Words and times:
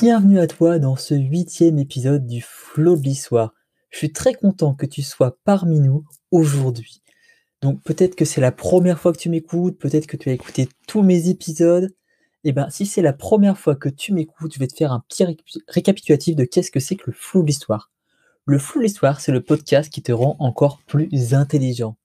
Bienvenue 0.00 0.38
à 0.38 0.46
toi 0.46 0.78
dans 0.78 0.94
ce 0.94 1.14
huitième 1.14 1.76
épisode 1.76 2.24
du 2.24 2.40
Flow 2.40 2.96
de 2.96 3.02
l'Histoire. 3.02 3.52
Je 3.90 3.98
suis 3.98 4.12
très 4.12 4.32
content 4.32 4.72
que 4.74 4.86
tu 4.86 5.02
sois 5.02 5.36
parmi 5.44 5.80
nous 5.80 6.04
aujourd'hui. 6.30 7.02
Donc 7.62 7.82
peut-être 7.82 8.14
que 8.14 8.24
c'est 8.24 8.40
la 8.40 8.52
première 8.52 9.00
fois 9.00 9.12
que 9.12 9.18
tu 9.18 9.28
m'écoutes, 9.28 9.76
peut-être 9.76 10.06
que 10.06 10.16
tu 10.16 10.28
as 10.28 10.34
écouté 10.34 10.68
tous 10.86 11.02
mes 11.02 11.28
épisodes. 11.30 11.92
Eh 12.44 12.52
bien 12.52 12.70
si 12.70 12.86
c'est 12.86 13.02
la 13.02 13.12
première 13.12 13.58
fois 13.58 13.74
que 13.74 13.88
tu 13.88 14.12
m'écoutes, 14.12 14.54
je 14.54 14.60
vais 14.60 14.68
te 14.68 14.76
faire 14.76 14.92
un 14.92 15.00
petit 15.08 15.24
récapitulatif 15.66 16.36
de 16.36 16.44
qu'est-ce 16.44 16.70
que 16.70 16.78
c'est 16.78 16.94
que 16.94 17.10
le 17.10 17.12
Flow 17.12 17.42
de 17.42 17.48
l'Histoire. 17.48 17.90
Le 18.44 18.60
Flow 18.60 18.80
de 18.80 18.84
l'Histoire, 18.84 19.20
c'est 19.20 19.32
le 19.32 19.42
podcast 19.42 19.92
qui 19.92 20.02
te 20.02 20.12
rend 20.12 20.36
encore 20.38 20.78
plus 20.86 21.34
intelligent. 21.34 21.96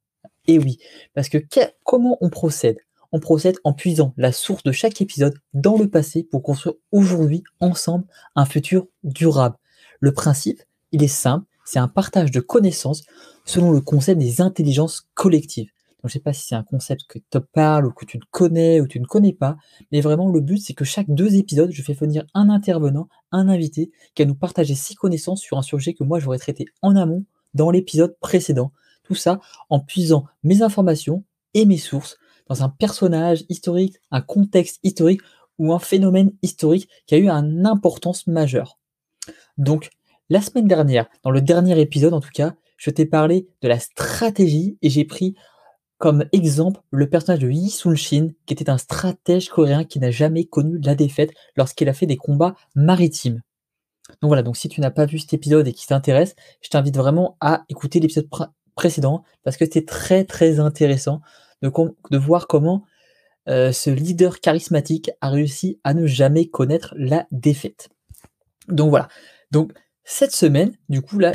Et 0.48 0.58
oui, 0.58 0.80
parce 1.14 1.30
que 1.30 1.38
comment 1.84 2.18
on 2.22 2.32
procède? 2.32 2.80
On 3.14 3.20
procède 3.20 3.56
en 3.64 3.74
puisant 3.74 4.14
la 4.18 4.34
source 4.34 4.64
de 4.64 4.74
chaque 4.74 5.00
épisode 5.00 5.38
dans 5.54 5.78
le 5.78 5.88
passé 5.88 6.24
pour 6.24 6.42
construire 6.42 6.76
aujourd'hui 6.92 7.44
ensemble 7.62 8.06
un 8.36 8.46
futur 8.46 8.88
durable. 9.04 9.56
Le 10.00 10.12
principe, 10.12 10.62
il 10.92 11.04
est 11.04 11.08
simple, 11.08 11.46
c'est 11.64 11.80
un 11.80 11.88
partage 11.88 12.32
de 12.32 12.40
connaissances 12.42 13.04
selon 13.46 13.72
le 13.72 13.82
concept 13.82 14.20
des 14.20 14.42
intelligences 14.42 15.08
collectives. 15.14 15.70
Donc, 16.02 16.10
je 16.10 16.18
ne 16.18 16.20
sais 16.20 16.20
pas 16.20 16.34
si 16.34 16.48
c'est 16.48 16.56
un 16.56 16.64
concept 16.64 17.04
que 17.08 17.20
te 17.30 17.38
parle 17.38 17.86
ou 17.86 17.92
que 17.92 18.04
tu 18.04 18.18
ne 18.18 18.24
connais 18.32 18.82
ou 18.82 18.88
tu 18.88 19.00
ne 19.00 19.06
connais 19.06 19.32
pas, 19.32 19.58
mais 19.92 20.02
vraiment 20.02 20.30
le 20.30 20.42
but 20.42 20.58
c'est 20.58 20.74
que 20.74 20.84
chaque 20.84 21.10
deux 21.10 21.36
épisodes, 21.36 21.72
je 21.72 21.82
fais 21.84 21.94
venir 21.94 22.26
un 22.34 22.50
intervenant, 22.50 23.08
un 23.32 23.48
invité 23.48 23.92
qui 24.16 24.24
va 24.24 24.28
nous 24.28 24.36
partager 24.36 24.76
ses 24.76 24.96
connaissances 24.96 25.40
sur 25.40 25.58
un 25.58 25.62
sujet 25.62 25.94
que 25.94 26.04
moi 26.04 26.20
j'aurais 26.20 26.40
traité 26.40 26.66
en 26.82 26.96
amont 26.96 27.24
dans 27.54 27.70
l'épisode 27.70 28.18
précédent. 28.20 28.72
Tout 29.04 29.16
ça 29.16 29.40
en 29.70 29.80
puisant 29.80 30.26
mes 30.44 30.64
informations 30.64 31.24
et 31.54 31.66
mes 31.66 31.78
sources 31.78 32.18
un 32.62 32.70
personnage 32.70 33.46
historique, 33.50 33.98
un 34.12 34.22
contexte 34.22 34.80
historique 34.84 35.22
ou 35.58 35.74
un 35.74 35.80
phénomène 35.80 36.32
historique 36.42 36.90
qui 37.08 37.16
a 37.16 37.18
eu 37.18 37.30
une 37.30 37.66
importance 37.66 38.28
majeure. 38.28 38.80
Donc, 39.58 39.90
la 40.30 40.42
semaine 40.42 40.68
dernière, 40.68 41.08
dans 41.24 41.32
le 41.32 41.42
dernier 41.42 41.80
épisode 41.80 42.14
en 42.14 42.20
tout 42.20 42.32
cas, 42.34 42.56
je 42.78 42.90
t'ai 42.90 43.06
parlé 43.06 43.48
de 43.62 43.68
la 43.68 43.80
stratégie 43.80 44.78
et 44.82 44.90
j'ai 44.90 45.06
pris 45.06 45.36
comme 45.98 46.26
exemple 46.34 46.82
le 46.92 47.08
personnage 47.08 47.40
de 47.40 47.50
Yi 47.50 47.70
Sun-shin, 47.70 48.32
qui 48.46 48.54
était 48.54 48.70
un 48.70 48.78
stratège 48.78 49.48
coréen 49.48 49.86
qui 49.86 50.00
n'a 50.00 50.12
jamais 50.12 50.44
connu 50.44 50.78
la 50.84 50.96
défaite 50.96 51.32
lorsqu'il 51.56 51.88
a 51.88 51.94
fait 51.94 52.08
des 52.08 52.18
combats 52.18 52.56
maritimes. 52.76 53.42
Donc 54.22 54.28
voilà, 54.28 54.44
donc 54.44 54.58
si 54.58 54.68
tu 54.68 54.82
n'as 54.82 54.92
pas 54.92 55.06
vu 55.06 55.18
cet 55.20 55.34
épisode 55.34 55.68
et 55.68 55.72
qui 55.72 55.88
t'intéresse, 55.88 56.36
je 56.62 56.70
t'invite 56.70 56.98
vraiment 56.98 57.38
à 57.40 57.64
écouter 57.70 58.02
l'épisode 58.02 58.28
précédent 58.76 59.24
parce 59.44 59.56
que 59.56 59.66
c'était 59.66 59.86
très 59.86 60.26
très 60.26 60.60
intéressant 60.60 61.22
de, 61.64 62.18
voir 62.18 62.48
comment 62.48 62.84
euh, 63.48 63.72
ce 63.72 63.90
leader 63.90 64.40
charismatique 64.40 65.12
a 65.22 65.30
réussi 65.30 65.80
à 65.84 65.94
ne 65.94 66.06
jamais 66.06 66.48
connaître 66.48 66.94
la 66.98 67.26
défaite. 67.32 67.90
Donc 68.68 68.90
voilà. 68.90 69.08
Donc 69.52 69.74
cette 70.04 70.34
semaine, 70.34 70.74
du 70.90 71.02
coup 71.02 71.20
là, 71.20 71.34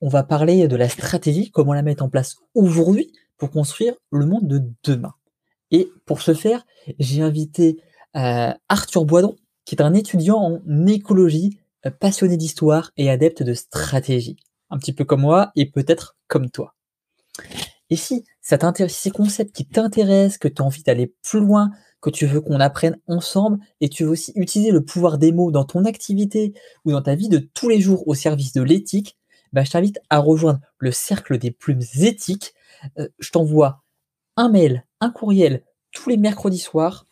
on 0.00 0.08
va 0.08 0.22
parler 0.22 0.68
de 0.68 0.76
la 0.76 0.88
stratégie, 0.88 1.50
comment 1.50 1.74
la 1.74 1.82
mettre 1.82 2.04
en 2.04 2.08
place 2.08 2.36
aujourd'hui 2.54 3.12
pour 3.38 3.50
construire 3.50 3.94
le 4.10 4.26
monde 4.26 4.46
de 4.46 4.62
demain. 4.84 5.14
Et 5.70 5.90
pour 6.04 6.22
ce 6.22 6.34
faire, 6.34 6.64
j'ai 6.98 7.22
invité 7.22 7.82
euh, 8.16 8.52
Arthur 8.68 9.04
Boidon, 9.04 9.36
qui 9.64 9.74
est 9.74 9.82
un 9.82 9.94
étudiant 9.94 10.38
en 10.38 10.86
écologie, 10.86 11.58
euh, 11.86 11.90
passionné 11.90 12.36
d'histoire 12.36 12.92
et 12.96 13.10
adepte 13.10 13.42
de 13.42 13.54
stratégie. 13.54 14.36
Un 14.70 14.78
petit 14.78 14.92
peu 14.92 15.04
comme 15.04 15.20
moi 15.22 15.50
et 15.56 15.66
peut-être 15.66 16.16
comme 16.28 16.50
toi. 16.50 16.74
Et 17.90 17.96
si 17.96 18.24
ça 18.40 18.58
ces 18.88 19.10
concepts 19.10 19.54
qui 19.54 19.66
t'intéressent, 19.66 20.38
que 20.38 20.48
tu 20.48 20.60
as 20.60 20.64
envie 20.64 20.82
d'aller 20.82 21.14
plus 21.22 21.40
loin, 21.40 21.70
que 22.00 22.10
tu 22.10 22.26
veux 22.26 22.40
qu'on 22.40 22.60
apprenne 22.60 22.98
ensemble 23.06 23.58
et 23.80 23.88
tu 23.88 24.04
veux 24.04 24.10
aussi 24.10 24.32
utiliser 24.34 24.70
le 24.70 24.84
pouvoir 24.84 25.18
des 25.18 25.32
mots 25.32 25.50
dans 25.50 25.64
ton 25.64 25.84
activité 25.84 26.54
ou 26.84 26.92
dans 26.92 27.02
ta 27.02 27.14
vie 27.14 27.28
de 27.28 27.38
tous 27.38 27.68
les 27.68 27.80
jours 27.80 28.06
au 28.06 28.14
service 28.14 28.52
de 28.52 28.62
l'éthique, 28.62 29.16
bah, 29.52 29.64
je 29.64 29.70
t'invite 29.70 29.98
à 30.10 30.18
rejoindre 30.18 30.60
le 30.78 30.92
cercle 30.92 31.38
des 31.38 31.50
plumes 31.50 31.82
éthiques. 32.00 32.54
Euh, 32.98 33.08
je 33.18 33.30
t'envoie 33.30 33.82
un 34.36 34.48
mail, 34.48 34.84
un 35.00 35.10
courriel 35.10 35.62
tous 35.92 36.10
les 36.10 36.16
mercredis 36.16 36.58
soirs 36.58 37.06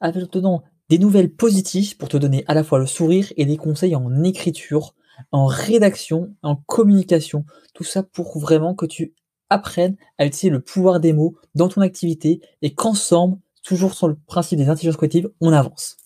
avec 0.00 0.30
dedans 0.32 0.64
des 0.88 0.98
nouvelles 0.98 1.32
positives 1.32 1.96
pour 1.96 2.08
te 2.08 2.16
donner 2.16 2.44
à 2.48 2.54
la 2.54 2.64
fois 2.64 2.80
le 2.80 2.86
sourire 2.86 3.32
et 3.36 3.46
des 3.46 3.56
conseils 3.56 3.94
en 3.94 4.24
écriture, 4.24 4.94
en 5.30 5.46
rédaction, 5.46 6.34
en 6.42 6.56
communication. 6.56 7.44
Tout 7.74 7.84
ça 7.84 8.02
pour 8.02 8.38
vraiment 8.38 8.74
que 8.74 8.86
tu 8.86 9.14
apprennent 9.50 9.96
à 10.18 10.26
utiliser 10.26 10.50
le 10.50 10.60
pouvoir 10.60 11.00
des 11.00 11.12
mots 11.12 11.34
dans 11.54 11.68
ton 11.68 11.80
activité 11.82 12.40
et 12.62 12.72
qu'ensemble, 12.72 13.36
toujours 13.62 13.94
sur 13.94 14.08
le 14.08 14.16
principe 14.26 14.58
des 14.58 14.68
intelligences 14.68 14.96
collectives, 14.96 15.30
on 15.40 15.52
avance. 15.52 15.96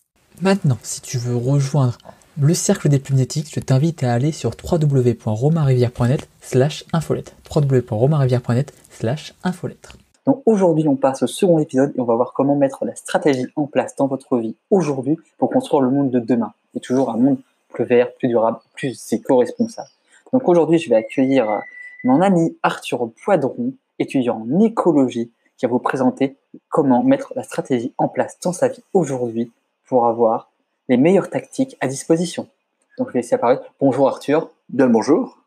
Maintenant, 0.40 0.78
si 0.82 1.00
tu 1.00 1.18
veux 1.18 1.36
rejoindre 1.36 1.96
le 2.40 2.54
cercle 2.54 2.88
des 2.88 2.98
plumes 2.98 3.20
éthiques, 3.20 3.52
je 3.54 3.60
t'invite 3.60 4.02
à 4.02 4.12
aller 4.12 4.32
sur 4.32 4.50
www.romarivière.net 4.50 6.28
slash 6.40 6.84
infolettre. 6.92 7.32
www.romarivière.net 7.54 8.72
slash. 8.90 9.34
Donc 10.26 10.42
aujourd'hui, 10.46 10.88
on 10.88 10.96
passe 10.96 11.22
au 11.22 11.26
second 11.26 11.58
épisode 11.60 11.92
et 11.94 12.00
on 12.00 12.04
va 12.04 12.16
voir 12.16 12.32
comment 12.34 12.56
mettre 12.56 12.84
la 12.84 12.96
stratégie 12.96 13.46
en 13.54 13.66
place 13.66 13.94
dans 13.94 14.08
votre 14.08 14.38
vie 14.38 14.56
aujourd'hui 14.70 15.16
pour 15.38 15.50
construire 15.50 15.82
le 15.82 15.90
monde 15.90 16.10
de 16.10 16.18
demain. 16.18 16.52
Et 16.74 16.80
toujours 16.80 17.10
un 17.10 17.16
monde 17.16 17.38
plus 17.68 17.84
vert, 17.84 18.12
plus 18.14 18.28
durable, 18.28 18.58
plus 18.74 19.12
éco-responsable. 19.12 19.88
Donc 20.32 20.48
aujourd'hui, 20.48 20.78
je 20.78 20.88
vais 20.88 20.96
accueillir 20.96 21.48
mon 22.04 22.20
ami 22.20 22.56
Arthur 22.62 23.10
Poidron, 23.24 23.72
étudiant 23.98 24.46
en 24.46 24.60
écologie, 24.60 25.32
qui 25.56 25.66
va 25.66 25.72
vous 25.72 25.78
présenter 25.78 26.36
comment 26.68 27.02
mettre 27.02 27.32
la 27.34 27.42
stratégie 27.42 27.94
en 27.96 28.08
place 28.08 28.38
dans 28.42 28.52
sa 28.52 28.68
vie 28.68 28.82
aujourd'hui 28.92 29.50
pour 29.86 30.06
avoir 30.06 30.50
les 30.88 30.98
meilleures 30.98 31.30
tactiques 31.30 31.76
à 31.80 31.88
disposition. 31.88 32.48
Donc, 32.98 33.08
je 33.08 33.14
vais 33.14 33.20
laisser 33.20 33.34
apparaître. 33.34 33.64
Bonjour 33.80 34.06
Arthur. 34.06 34.50
Bien 34.68 34.88
bonjour. 34.88 35.38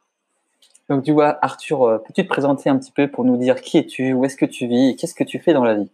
Donc, 0.89 1.03
tu 1.03 1.11
vois, 1.11 1.37
Arthur, 1.41 1.83
euh, 1.83 1.97
peux-tu 1.99 2.23
te 2.23 2.27
présenter 2.27 2.69
un 2.69 2.77
petit 2.77 2.91
peu 2.91 3.07
pour 3.07 3.23
nous 3.23 3.37
dire 3.37 3.61
qui 3.61 3.77
es-tu, 3.77 4.13
où 4.13 4.25
est-ce 4.25 4.37
que 4.37 4.45
tu 4.45 4.67
vis 4.67 4.89
et 4.89 4.95
qu'est-ce 4.95 5.15
que 5.15 5.23
tu 5.23 5.39
fais 5.39 5.53
dans 5.53 5.63
la 5.63 5.75
vie? 5.75 5.91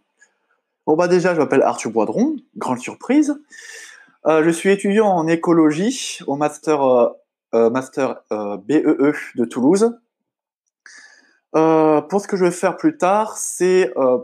Bon, 0.86 0.96
bah 0.96 1.08
déjà, 1.08 1.34
je 1.34 1.40
m'appelle 1.40 1.62
Arthur 1.62 1.92
Poidron, 1.92 2.36
grande 2.56 2.78
surprise. 2.78 3.34
Euh, 4.26 4.42
je 4.44 4.50
suis 4.50 4.70
étudiant 4.70 5.08
en 5.08 5.26
écologie 5.26 6.20
au 6.26 6.36
master, 6.36 6.82
euh, 7.54 7.70
master 7.70 8.22
BEE 8.30 8.84
e 8.86 9.14
de 9.34 9.44
Toulouse. 9.44 9.98
Pour 12.14 12.20
ce 12.20 12.28
que 12.28 12.36
je 12.36 12.44
vais 12.44 12.52
faire 12.52 12.76
plus 12.76 12.96
tard, 12.96 13.36
c'est 13.36 13.92
euh, 13.96 14.18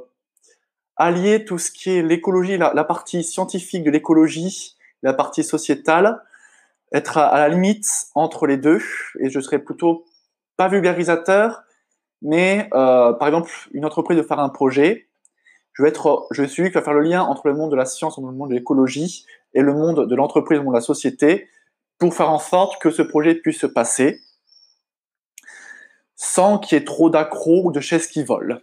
allier 0.94 1.44
tout 1.44 1.58
ce 1.58 1.72
qui 1.72 1.90
est 1.90 2.02
l'écologie, 2.02 2.56
la, 2.56 2.84
partie 2.84 3.24
scientifique 3.24 3.82
de 3.82 3.90
l'écologie, 3.90 4.76
la 5.02 5.12
partie 5.12 5.42
sociétale, 5.42 6.22
être 6.92 7.18
à, 7.18 7.36
la 7.36 7.48
limite 7.48 8.06
entre 8.14 8.46
les 8.46 8.58
deux, 8.58 8.80
et 9.18 9.28
je 9.28 9.40
serai 9.40 9.58
plutôt 9.58 10.04
pas 10.56 10.68
vulgarisateur, 10.68 11.64
mais 12.22 12.68
euh, 12.74 13.12
par 13.14 13.26
exemple, 13.26 13.50
une 13.72 13.84
entreprise 13.84 14.18
de 14.18 14.22
faire 14.22 14.38
un 14.38 14.50
projet, 14.50 15.08
je 15.72 15.82
vais 15.82 15.88
être, 15.88 16.28
je 16.30 16.44
suis 16.44 16.54
celui 16.54 16.68
qui 16.68 16.74
va 16.74 16.82
faire 16.82 16.94
le 16.94 17.02
lien 17.02 17.22
entre 17.22 17.48
le 17.48 17.54
monde 17.54 17.72
de 17.72 17.76
la 17.76 17.86
science, 17.86 18.18
le 18.18 18.30
monde 18.30 18.50
de 18.50 18.54
l'écologie, 18.54 19.26
et 19.52 19.62
le 19.62 19.74
monde 19.74 20.06
de 20.06 20.14
l'entreprise, 20.14 20.58
le 20.58 20.64
monde 20.64 20.74
de 20.74 20.78
la 20.78 20.80
société, 20.80 21.48
pour 21.98 22.14
faire 22.14 22.30
en 22.30 22.38
sorte 22.38 22.80
que 22.80 22.90
ce 22.90 23.02
projet 23.02 23.34
puisse 23.34 23.58
se 23.58 23.66
passer 23.66 24.20
sans 26.22 26.58
qu'il 26.58 26.76
y 26.76 26.80
ait 26.80 26.84
trop 26.84 27.08
d'accros 27.08 27.62
ou 27.64 27.72
de 27.72 27.80
chaises 27.80 28.06
qui 28.06 28.22
volent. 28.22 28.58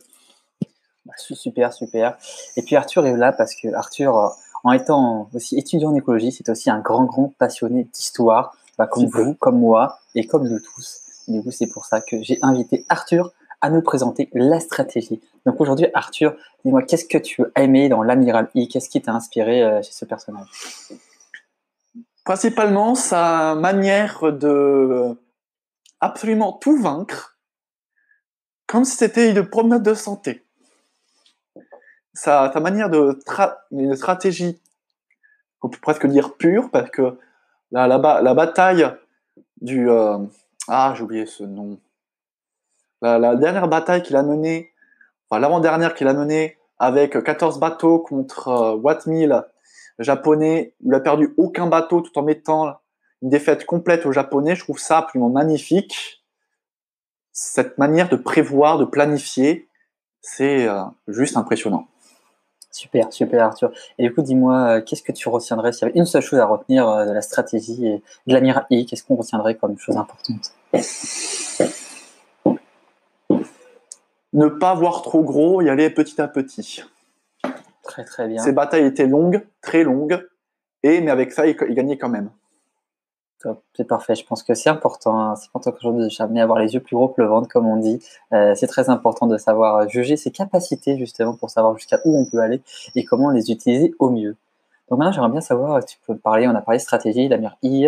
Bah, 1.07 1.13
super, 1.17 1.73
super. 1.73 2.15
Et 2.55 2.61
puis 2.61 2.75
Arthur 2.75 3.07
est 3.07 3.17
là 3.17 3.31
parce 3.31 3.55
que 3.55 3.73
Arthur, 3.73 4.15
euh, 4.15 4.27
en 4.63 4.73
étant 4.73 5.27
aussi 5.33 5.57
étudiant 5.57 5.89
en 5.89 5.95
écologie, 5.95 6.31
c'est 6.31 6.47
aussi 6.49 6.69
un 6.69 6.79
grand, 6.79 7.05
grand 7.05 7.33
passionné 7.39 7.85
d'histoire, 7.85 8.55
bah, 8.77 8.85
comme 8.85 9.07
vous, 9.07 9.33
comme 9.33 9.59
moi 9.59 9.97
et 10.13 10.27
comme 10.27 10.47
nous 10.47 10.59
tous. 10.59 10.99
Et 11.27 11.31
du 11.31 11.41
coup, 11.41 11.49
c'est 11.49 11.65
pour 11.65 11.85
ça 11.85 11.99
que 11.99 12.21
j'ai 12.21 12.37
invité 12.43 12.85
Arthur 12.89 13.31
à 13.61 13.71
nous 13.71 13.81
présenter 13.81 14.29
la 14.33 14.59
stratégie. 14.59 15.19
Donc 15.47 15.59
aujourd'hui, 15.59 15.87
Arthur, 15.95 16.35
dis-moi, 16.63 16.83
qu'est-ce 16.83 17.05
que 17.05 17.17
tu 17.17 17.43
as 17.55 17.63
aimé 17.63 17.89
dans 17.89 18.03
l'amiral 18.03 18.51
I? 18.53 18.67
Qu'est-ce 18.67 18.89
qui 18.89 19.01
t'a 19.01 19.13
inspiré 19.13 19.63
euh, 19.63 19.81
chez 19.81 19.93
ce 19.93 20.05
personnage? 20.05 20.47
Principalement 22.23 22.93
sa 22.93 23.55
manière 23.55 24.31
de 24.31 25.17
absolument 25.99 26.53
tout 26.53 26.77
vaincre 26.77 27.36
comme 28.67 28.83
si 28.83 28.97
c'était 28.97 29.31
une 29.31 29.47
promenade 29.47 29.83
de 29.83 29.93
santé. 29.93 30.43
Sa, 32.13 32.51
manière 32.59 32.89
de 32.89 33.17
une 33.71 33.95
stratégie, 33.95 34.59
on 35.61 35.69
peut 35.69 35.79
presque 35.81 36.05
dire 36.07 36.35
pure, 36.35 36.69
parce 36.71 36.89
que 36.89 37.17
la, 37.71 37.87
la, 37.87 38.33
bataille 38.33 38.89
du 39.61 39.89
euh, 39.89 40.17
ah 40.67 40.93
j'ai 40.95 41.03
oublié 41.03 41.25
ce 41.25 41.43
nom. 41.43 41.79
La, 43.01 43.35
dernière 43.35 43.67
bataille 43.67 44.01
qu'il 44.01 44.15
a 44.15 44.23
menée, 44.23 44.71
enfin 45.29 45.39
l'avant-dernière 45.39 45.93
qu'il 45.93 46.07
a 46.07 46.13
menée 46.13 46.57
avec 46.79 47.21
14 47.23 47.59
bateaux 47.59 47.99
contre 47.99 48.47
euh, 48.49 48.75
Watt 48.75 49.07
japonais, 49.99 50.73
il 50.81 50.89
n'a 50.89 50.99
perdu 50.99 51.33
aucun 51.37 51.67
bateau 51.67 52.01
tout 52.01 52.17
en 52.17 52.23
mettant 52.23 52.79
une 53.21 53.29
défaite 53.29 53.65
complète 53.65 54.05
aux 54.05 54.11
japonais. 54.11 54.55
Je 54.55 54.63
trouve 54.63 54.79
ça 54.79 54.99
absolument 54.99 55.29
magnifique 55.29 56.16
cette 57.39 57.77
manière 57.77 58.09
de 58.09 58.15
prévoir, 58.15 58.79
de 58.79 58.85
planifier, 58.85 59.67
c'est 60.21 60.67
euh, 60.67 60.81
juste 61.07 61.37
impressionnant. 61.37 61.87
Super, 62.71 63.13
super 63.13 63.43
Arthur. 63.45 63.71
Et 63.99 64.03
du 64.03 64.13
coup, 64.13 64.23
dis-moi, 64.23 64.81
qu'est-ce 64.81 65.03
que 65.03 65.11
tu 65.11 65.29
retiendrais? 65.29 65.71
S'il 65.71 65.87
y 65.87 65.89
avait 65.91 65.99
une 65.99 66.07
seule 66.07 66.23
chose 66.23 66.39
à 66.39 66.45
retenir 66.45 67.05
de 67.05 67.11
la 67.11 67.21
stratégie 67.21 67.85
et 67.85 68.03
de 68.25 68.33
la 68.33 68.41
Mira 68.41 68.65
I 68.71 68.87
Qu'est-ce 68.87 69.03
qu'on 69.03 69.15
retiendrait 69.15 69.55
comme 69.55 69.77
chose 69.77 69.97
importante? 69.97 70.51
Ne 74.33 74.47
pas 74.47 74.73
voir 74.73 75.03
trop 75.03 75.23
gros, 75.23 75.61
y 75.61 75.69
aller 75.69 75.91
petit 75.91 76.19
à 76.19 76.27
petit. 76.27 76.83
Très 77.83 78.03
très 78.03 78.27
bien. 78.27 78.43
Ces 78.43 78.51
batailles 78.51 78.85
étaient 78.85 79.07
longues, 79.07 79.45
très 79.61 79.83
longues, 79.83 80.27
et 80.81 81.01
mais 81.01 81.11
avec 81.11 81.31
ça, 81.31 81.45
il, 81.45 81.55
gagnait 81.55 81.97
quand 81.97 82.09
même. 82.09 82.31
C'est 83.73 83.87
parfait. 83.87 84.15
Je 84.15 84.25
pense 84.25 84.43
que 84.43 84.53
c'est 84.53 84.69
important. 84.69 85.19
Hein. 85.19 85.35
C'est 85.35 85.47
important 85.47 85.71
qu'aujourd'hui, 85.71 86.09
jamais 86.09 86.41
avoir 86.41 86.59
les 86.59 86.73
yeux 86.73 86.79
plus 86.79 86.95
gros 86.95 87.07
que 87.07 87.21
le 87.21 87.27
ventre, 87.27 87.47
comme 87.47 87.67
on 87.67 87.77
dit. 87.77 88.03
Euh, 88.33 88.55
c'est 88.55 88.67
très 88.67 88.89
important 88.89 89.27
de 89.27 89.37
savoir 89.37 89.87
juger 89.87 90.17
ses 90.17 90.31
capacités, 90.31 90.97
justement, 90.97 91.35
pour 91.35 91.49
savoir 91.49 91.77
jusqu'à 91.77 91.99
où 92.03 92.17
on 92.17 92.25
peut 92.25 92.39
aller 92.39 92.61
et 92.95 93.05
comment 93.05 93.29
les 93.29 93.51
utiliser 93.51 93.93
au 93.99 94.09
mieux. 94.09 94.35
Donc 94.89 94.99
maintenant, 94.99 95.11
j'aimerais 95.11 95.31
bien 95.31 95.41
savoir, 95.41 95.85
tu 95.85 95.97
peux 96.07 96.17
parler, 96.17 96.47
on 96.47 96.55
a 96.55 96.61
parlé 96.61 96.79
stratégie, 96.79 97.27
la 97.27 97.37
I, 97.61 97.85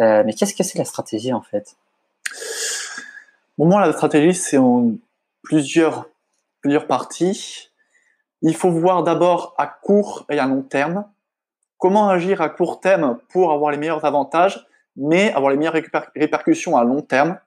euh, 0.00 0.22
mais 0.24 0.32
qu'est-ce 0.34 0.54
que 0.54 0.64
c'est 0.64 0.78
la 0.78 0.84
stratégie, 0.84 1.32
en 1.32 1.42
fait? 1.42 1.76
Moi, 3.56 3.80
la 3.80 3.92
stratégie, 3.92 4.34
c'est 4.34 4.58
en 4.58 4.92
plusieurs, 5.42 6.08
plusieurs 6.60 6.86
parties 6.86 7.70
il 8.42 8.56
faut 8.56 8.70
voir 8.70 9.02
d'abord 9.02 9.54
à 9.58 9.66
court 9.66 10.24
et 10.30 10.38
à 10.38 10.46
long 10.46 10.62
terme 10.62 11.04
comment 11.78 12.08
agir 12.08 12.40
à 12.40 12.48
court 12.48 12.80
terme 12.80 13.18
pour 13.30 13.52
avoir 13.52 13.70
les 13.70 13.78
meilleurs 13.78 14.04
avantages, 14.04 14.66
mais 15.00 15.32
avoir 15.32 15.50
les 15.50 15.56
meilleures 15.56 15.82
répercussions 16.14 16.76
à 16.76 16.84
long 16.84 17.00
terme. 17.00 17.38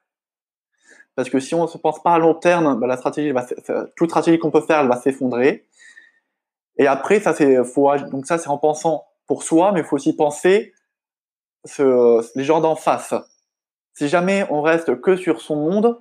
Parce 1.15 1.29
que 1.29 1.39
si 1.39 1.53
on 1.53 1.63
ne 1.63 1.67
se 1.67 1.77
pense 1.77 2.01
pas 2.01 2.13
à 2.13 2.19
long 2.19 2.33
terme, 2.33 2.79
bah, 2.79 2.87
la 2.87 2.97
stratégie 2.97 3.31
toute 3.95 4.09
stratégie 4.09 4.39
qu'on 4.39 4.51
peut 4.51 4.61
faire, 4.61 4.79
elle 4.79 4.87
va 4.87 4.97
s'effondrer. 4.97 5.65
Et 6.77 6.87
après, 6.87 7.19
ça 7.19 7.33
c'est, 7.33 7.55
donc 8.09 8.25
ça 8.25 8.39
c'est 8.39 8.49
en 8.49 8.57
pensant 8.57 9.05
pour 9.27 9.43
soi, 9.43 9.71
mais 9.71 9.81
il 9.81 9.85
faut 9.85 9.95
aussi 9.95 10.15
penser 10.15 10.73
les 11.77 12.43
gens 12.43 12.59
d'en 12.59 12.75
face. 12.75 13.13
Si 13.93 14.09
jamais 14.09 14.45
on 14.49 14.61
reste 14.61 14.99
que 15.01 15.15
sur 15.15 15.39
son 15.39 15.55
monde, 15.55 15.99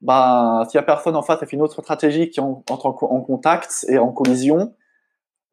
bah, 0.00 0.64
s'il 0.68 0.78
n'y 0.78 0.82
a 0.82 0.86
personne 0.86 1.14
en 1.14 1.22
face 1.22 1.42
et 1.42 1.46
fait 1.46 1.56
une 1.56 1.62
autre 1.62 1.82
stratégie 1.82 2.30
qui 2.30 2.40
entre 2.40 2.86
en, 2.86 3.20
contact 3.20 3.84
et 3.88 3.98
en 3.98 4.12
collision, 4.12 4.74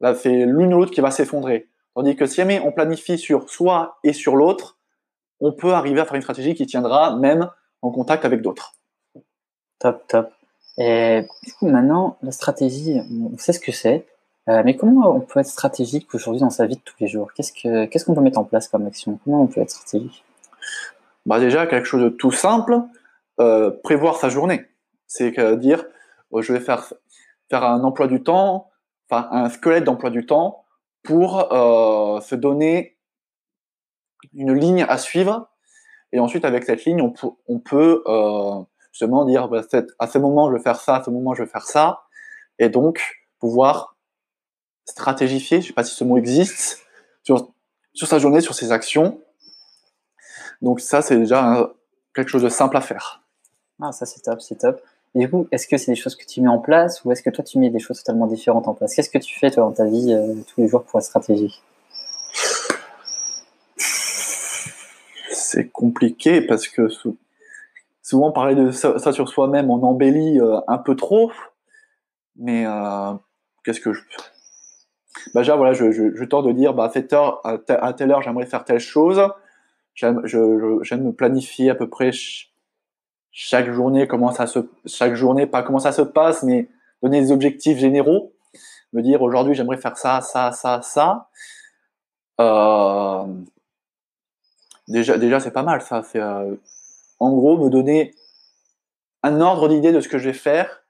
bah, 0.00 0.14
c'est 0.14 0.46
l'une 0.46 0.72
ou 0.72 0.78
l'autre 0.78 0.90
qui 0.90 1.02
va 1.02 1.10
s'effondrer. 1.10 1.68
Tandis 1.94 2.16
que 2.16 2.24
si 2.24 2.36
jamais 2.36 2.60
on 2.60 2.72
planifie 2.72 3.18
sur 3.18 3.50
soi 3.50 3.98
et 4.04 4.14
sur 4.14 4.36
l'autre, 4.36 4.79
on 5.40 5.52
peut 5.52 5.72
arriver 5.72 6.00
à 6.00 6.04
faire 6.04 6.16
une 6.16 6.22
stratégie 6.22 6.54
qui 6.54 6.66
tiendra 6.66 7.16
même 7.16 7.50
en 7.82 7.90
contact 7.90 8.24
avec 8.24 8.42
d'autres. 8.42 8.74
Top, 9.78 10.06
top. 10.08 10.30
Et 10.78 11.22
du 11.44 11.52
coup, 11.54 11.66
maintenant, 11.68 12.16
la 12.22 12.32
stratégie, 12.32 13.00
on 13.10 13.36
sait 13.38 13.52
ce 13.52 13.60
que 13.60 13.72
c'est, 13.72 14.06
euh, 14.48 14.62
mais 14.64 14.76
comment 14.76 15.14
on 15.14 15.20
peut 15.20 15.40
être 15.40 15.46
stratégique 15.46 16.14
aujourd'hui 16.14 16.40
dans 16.40 16.50
sa 16.50 16.66
vie 16.66 16.76
de 16.76 16.80
tous 16.80 16.94
les 17.00 17.06
jours? 17.06 17.32
Qu'est-ce 17.34 18.04
qu'on 18.04 18.14
peut 18.14 18.20
mettre 18.20 18.38
en 18.38 18.44
place 18.44 18.68
comme 18.68 18.86
action? 18.86 19.18
Comment 19.24 19.42
on 19.42 19.46
peut 19.46 19.60
être 19.60 19.70
stratégique? 19.70 20.24
Bah 21.26 21.38
Déjà, 21.38 21.66
quelque 21.66 21.86
chose 21.86 22.02
de 22.02 22.08
tout 22.08 22.32
simple, 22.32 22.80
euh, 23.40 23.70
prévoir 23.82 24.16
sa 24.16 24.28
journée. 24.28 24.66
C'est 25.06 25.32
dire, 25.58 25.84
euh, 26.32 26.42
je 26.42 26.52
vais 26.52 26.60
faire, 26.60 26.92
faire 27.50 27.64
un 27.64 27.82
emploi 27.84 28.06
du 28.06 28.22
temps, 28.22 28.70
enfin 29.10 29.28
un 29.32 29.48
squelette 29.50 29.84
d'emploi 29.84 30.10
du 30.10 30.24
temps 30.26 30.64
pour 31.02 31.48
se 31.50 32.34
donner 32.34 32.96
une 34.34 34.52
ligne 34.52 34.84
à 34.88 34.98
suivre. 34.98 35.48
Et 36.12 36.20
ensuite, 36.20 36.44
avec 36.44 36.64
cette 36.64 36.84
ligne, 36.84 37.00
on, 37.02 37.12
on 37.48 37.58
peut 37.58 38.02
justement 38.92 39.24
dire, 39.24 39.48
bah, 39.48 39.62
à 39.98 40.06
ce 40.06 40.18
moment, 40.18 40.50
je 40.50 40.56
vais 40.56 40.62
faire 40.62 40.80
ça, 40.80 40.96
à 40.96 41.04
ce 41.04 41.10
moment, 41.10 41.34
je 41.34 41.42
vais 41.42 41.48
faire 41.48 41.66
ça. 41.66 42.02
Et 42.58 42.68
donc, 42.68 43.00
pouvoir 43.38 43.96
stratégifier, 44.84 45.60
je 45.60 45.64
ne 45.64 45.68
sais 45.68 45.72
pas 45.72 45.84
si 45.84 45.94
ce 45.94 46.04
mot 46.04 46.18
existe, 46.18 46.84
sur, 47.22 47.52
sur 47.94 48.06
sa 48.08 48.18
journée, 48.18 48.40
sur 48.40 48.54
ses 48.54 48.72
actions. 48.72 49.20
Donc 50.62 50.80
ça, 50.80 51.00
c'est 51.00 51.16
déjà 51.16 51.72
quelque 52.14 52.28
chose 52.28 52.42
de 52.42 52.48
simple 52.48 52.76
à 52.76 52.80
faire. 52.80 53.22
Ah, 53.80 53.92
ça 53.92 54.04
c'est 54.04 54.20
top, 54.20 54.40
c'est 54.40 54.56
top. 54.56 54.80
Et 55.14 55.20
du 55.20 55.30
coup, 55.30 55.48
est-ce 55.50 55.66
que 55.66 55.76
c'est 55.76 55.90
des 55.90 55.96
choses 55.96 56.16
que 56.16 56.24
tu 56.24 56.40
mets 56.40 56.48
en 56.48 56.58
place 56.58 57.04
ou 57.04 57.12
est-ce 57.12 57.22
que 57.22 57.30
toi 57.30 57.42
tu 57.42 57.58
mets 57.58 57.70
des 57.70 57.78
choses 57.78 57.98
totalement 57.98 58.26
différentes 58.26 58.68
en 58.68 58.74
place? 58.74 58.94
Qu'est-ce 58.94 59.10
que 59.10 59.18
tu 59.18 59.38
fais 59.38 59.50
toi 59.50 59.64
dans 59.64 59.72
ta 59.72 59.86
vie 59.86 60.12
euh, 60.12 60.34
tous 60.46 60.60
les 60.60 60.68
jours 60.68 60.84
pour 60.84 60.98
être 61.00 61.06
stratégique? 61.06 61.62
C'est 65.50 65.68
compliqué 65.68 66.42
parce 66.42 66.68
que 66.68 66.86
souvent 68.02 68.30
parler 68.30 68.54
de 68.54 68.70
ça, 68.70 69.12
sur 69.12 69.28
soi-même, 69.28 69.68
on 69.68 69.82
embellit 69.82 70.40
euh, 70.40 70.60
un 70.68 70.78
peu 70.78 70.94
trop. 70.94 71.32
Mais 72.36 72.64
euh, 72.66 73.14
qu'est-ce 73.64 73.80
que 73.80 73.92
je. 73.92 74.00
Bah, 75.34 75.40
déjà, 75.40 75.56
voilà, 75.56 75.72
je, 75.72 76.24
tente 76.24 76.46
de 76.46 76.52
dire 76.52 76.72
bah, 76.72 76.88
à, 76.94 77.14
heure, 77.14 77.40
à, 77.44 77.92
telle 77.92 78.12
heure, 78.12 78.22
j'aimerais 78.22 78.46
faire 78.46 78.64
telle 78.64 78.78
chose. 78.78 79.20
J'aime 79.94 80.20
me 80.22 81.10
planifier 81.10 81.70
à 81.70 81.74
peu 81.74 81.88
près 81.88 82.12
chaque 83.32 83.72
journée, 83.72 84.06
comment 84.06 84.30
ça 84.30 84.46
se, 84.46 84.60
chaque 84.86 85.14
journée, 85.14 85.46
pas 85.48 85.64
comment 85.64 85.80
ça 85.80 85.90
se 85.90 86.02
passe, 86.02 86.44
mais 86.44 86.68
donner 87.02 87.20
des 87.20 87.32
objectifs 87.32 87.78
généraux, 87.78 88.32
me 88.92 89.02
dire 89.02 89.20
aujourd'hui 89.20 89.54
j'aimerais 89.54 89.78
faire 89.78 89.96
ça, 89.96 90.20
ça, 90.20 90.52
ça, 90.52 90.80
ça. 90.82 91.28
Euh, 92.40 93.26
déjà, 94.90 95.16
déjà 95.16 95.40
c'est 95.40 95.50
pas 95.50 95.62
mal 95.62 95.80
ça. 95.82 96.02
C'est 96.02 96.20
euh, 96.20 96.54
en 97.18 97.32
gros 97.32 97.56
me 97.56 97.70
donner 97.70 98.14
un 99.22 99.40
ordre 99.40 99.68
d'idée 99.68 99.92
de 99.92 100.00
ce 100.00 100.08
que 100.08 100.18
je 100.18 100.28
vais 100.28 100.34
faire 100.34 100.84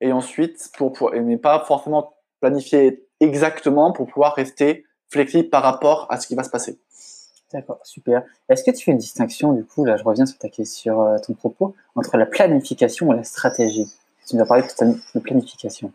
et 0.00 0.12
ensuite 0.12 0.70
pour, 0.76 0.92
pour 0.92 1.12
mais 1.12 1.36
pas 1.36 1.64
forcément 1.64 2.14
planifier 2.40 3.06
exactement 3.20 3.92
pour 3.92 4.06
pouvoir 4.06 4.34
rester 4.34 4.84
flexible 5.08 5.48
par 5.48 5.62
rapport 5.62 6.06
à 6.10 6.18
ce 6.18 6.26
qui 6.26 6.34
va 6.34 6.42
se 6.42 6.50
passer. 6.50 6.78
D'accord, 7.52 7.80
super. 7.84 8.22
Est-ce 8.48 8.64
que 8.64 8.70
tu 8.70 8.82
fais 8.82 8.92
une 8.92 8.98
distinction, 8.98 9.52
du 9.52 9.64
coup, 9.64 9.84
là 9.84 9.96
je 9.96 10.04
reviens 10.04 10.24
sur, 10.24 10.38
ta, 10.38 10.48
sur 10.64 11.00
euh, 11.02 11.18
ton 11.18 11.34
propos, 11.34 11.74
entre 11.94 12.16
la 12.16 12.24
planification 12.24 13.12
et 13.12 13.16
la 13.16 13.24
stratégie? 13.24 13.86
Tu 14.26 14.36
nous 14.36 14.42
as 14.42 14.46
parlé 14.46 14.62
tout 14.62 14.84
de 15.14 15.20
planification. 15.20 15.92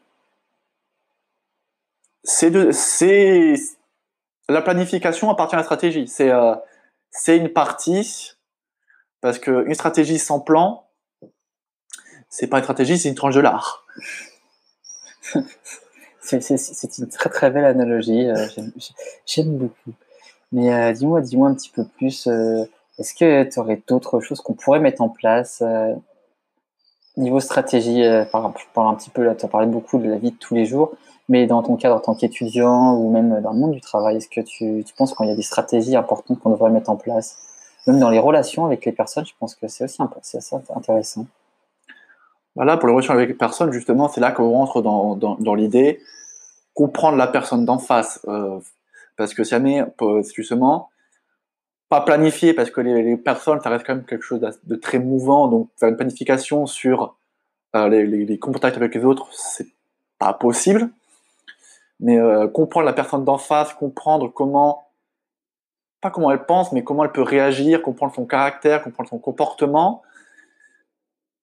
C'est 2.24 2.52
de, 2.52 2.72
c'est 2.72 3.56
la 4.50 4.62
planification 4.62 5.30
appartient 5.30 5.56
à 5.56 5.60
la 5.60 5.64
stratégie. 5.64 6.08
C'est 6.08 6.30
euh, 6.30 6.56
c'est 7.12 7.38
une 7.38 7.50
partie 7.50 8.34
parce 9.22 9.40
qu'une 9.40 9.74
stratégie 9.74 10.20
sans 10.20 10.40
plan, 10.40 10.88
c'est 12.30 12.48
pas 12.48 12.58
une 12.58 12.64
stratégie, 12.64 12.98
c'est 12.98 13.10
une 13.10 13.16
tranche 13.16 13.36
de 13.36 13.40
l'art. 13.40 13.86
c'est 16.22 16.98
une 16.98 17.10
très 17.10 17.30
très 17.30 17.50
belle 17.50 17.66
analogie. 17.66 18.30
Euh, 18.30 18.48
j'aime 19.26 19.58
beaucoup. 19.58 19.94
Mais 20.52 20.74
euh, 20.74 20.94
dis-moi, 20.94 21.22
dis-moi 21.22 21.50
un 21.50 21.56
petit 21.56 21.70
peu 21.70 21.86
plus. 21.86 22.28
Euh, 22.28 22.66
est-ce 23.00 23.14
que 23.14 23.44
tu 23.44 23.60
aurais 23.60 23.82
d'autres 23.88 24.20
choses 24.20 24.42
qu'on 24.42 24.54
pourrait 24.54 24.80
mettre 24.80 25.02
en 25.02 25.10
place 25.10 25.64
niveau 27.16 27.40
stratégie 27.40 28.04
par, 28.32 28.54
Je 28.58 28.80
un 28.80 28.96
petit 28.96 29.10
peu 29.10 29.36
tu 29.36 29.46
as 29.46 29.48
parlé 29.48 29.68
beaucoup 29.68 29.98
de 30.00 30.08
la 30.10 30.18
vie 30.18 30.32
de 30.32 30.38
tous 30.38 30.56
les 30.56 30.66
jours, 30.66 30.96
mais 31.30 31.46
dans 31.48 31.62
ton 31.64 31.76
cadre 31.76 31.96
en 31.96 32.00
tant 32.00 32.16
qu'étudiant 32.16 32.96
ou 32.96 33.12
même 33.12 33.42
dans 33.42 33.52
le 33.52 33.60
monde 33.60 33.72
du 33.72 33.82
travail, 33.82 34.18
est-ce 34.18 34.30
que 34.30 34.42
tu, 34.42 34.84
tu 34.84 34.94
penses 34.94 35.14
qu'il 35.16 35.28
y 35.28 35.32
a 35.32 35.36
des 35.36 35.42
stratégies 35.42 35.96
importantes 35.96 36.40
qu'on 36.40 36.52
devrait 36.52 36.72
mettre 36.72 36.90
en 36.90 36.96
place? 36.96 37.38
Même 37.88 38.00
dans 38.00 38.10
les 38.10 38.20
relations 38.20 38.66
avec 38.66 38.86
les 38.86 38.92
personnes, 38.92 39.26
je 39.26 39.34
pense 39.40 39.56
que 39.56 39.68
c'est 39.68 39.86
aussi 39.86 40.02
intéressant. 40.02 41.26
Voilà, 42.56 42.76
pour 42.78 42.88
les 42.88 42.94
relations 42.94 43.14
avec 43.14 43.30
les 43.30 43.36
personnes, 43.36 43.72
justement, 43.72 44.10
c'est 44.10 44.20
là 44.20 44.32
qu'on 44.32 44.50
rentre 44.50 44.82
dans, 44.82 45.16
dans, 45.16 45.56
l'idée 45.56 46.02
comprendre 46.74 47.18
la 47.18 47.28
personne 47.28 47.66
d'en 47.66 47.80
face, 47.80 48.26
parce 49.16 49.34
que 49.34 49.44
jamais, 49.44 49.84
justement, 50.36 50.90
pas 51.90 52.02
planifier, 52.02 52.54
parce 52.54 52.70
que 52.70 52.82
les, 52.82 53.18
personnes, 53.18 53.62
ça 53.62 53.70
reste 53.70 53.86
quand 53.86 53.96
même 53.96 54.06
quelque 54.06 54.24
chose 54.24 54.42
de 54.42 54.76
très 54.76 55.00
mouvant, 55.00 55.48
donc 55.48 55.70
faire 55.78 55.90
une 55.90 55.96
planification 55.96 56.66
sur 56.66 57.16
euh, 57.76 57.90
les, 57.90 58.40
contacts 58.40 58.78
avec 58.78 58.96
les 58.96 59.06
autres, 59.06 59.28
c'est 59.32 59.68
pas 60.20 60.34
possible. 60.34 60.90
Mais 62.00 62.20
euh, 62.20 62.48
comprendre 62.48 62.86
la 62.86 62.94
personne 62.94 63.26
d'en 63.26 63.38
face, 63.38 63.74
comprendre 63.74 64.32
comment, 64.32 64.92
pas 66.02 66.12
comment 66.12 66.32
elle 66.32 66.46
pense, 66.46 66.72
mais 66.72 66.84
comment 66.84 67.04
elle 67.04 67.12
peut 67.12 67.24
réagir, 67.24 67.82
comprendre 67.82 68.14
son 68.14 68.26
caractère, 68.26 68.84
comprendre 68.84 69.10
son 69.10 69.20
comportement, 69.20 70.04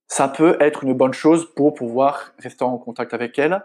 ça 0.07 0.29
peut 0.29 0.57
être 0.61 0.85
une 0.85 0.95
bonne 0.95 1.13
chose 1.13 1.53
pour 1.57 1.75
pouvoir 1.75 2.33
rester 2.39 2.63
en 2.65 2.79
contact 2.79 3.15
avec 3.15 3.39
elle. 3.39 3.65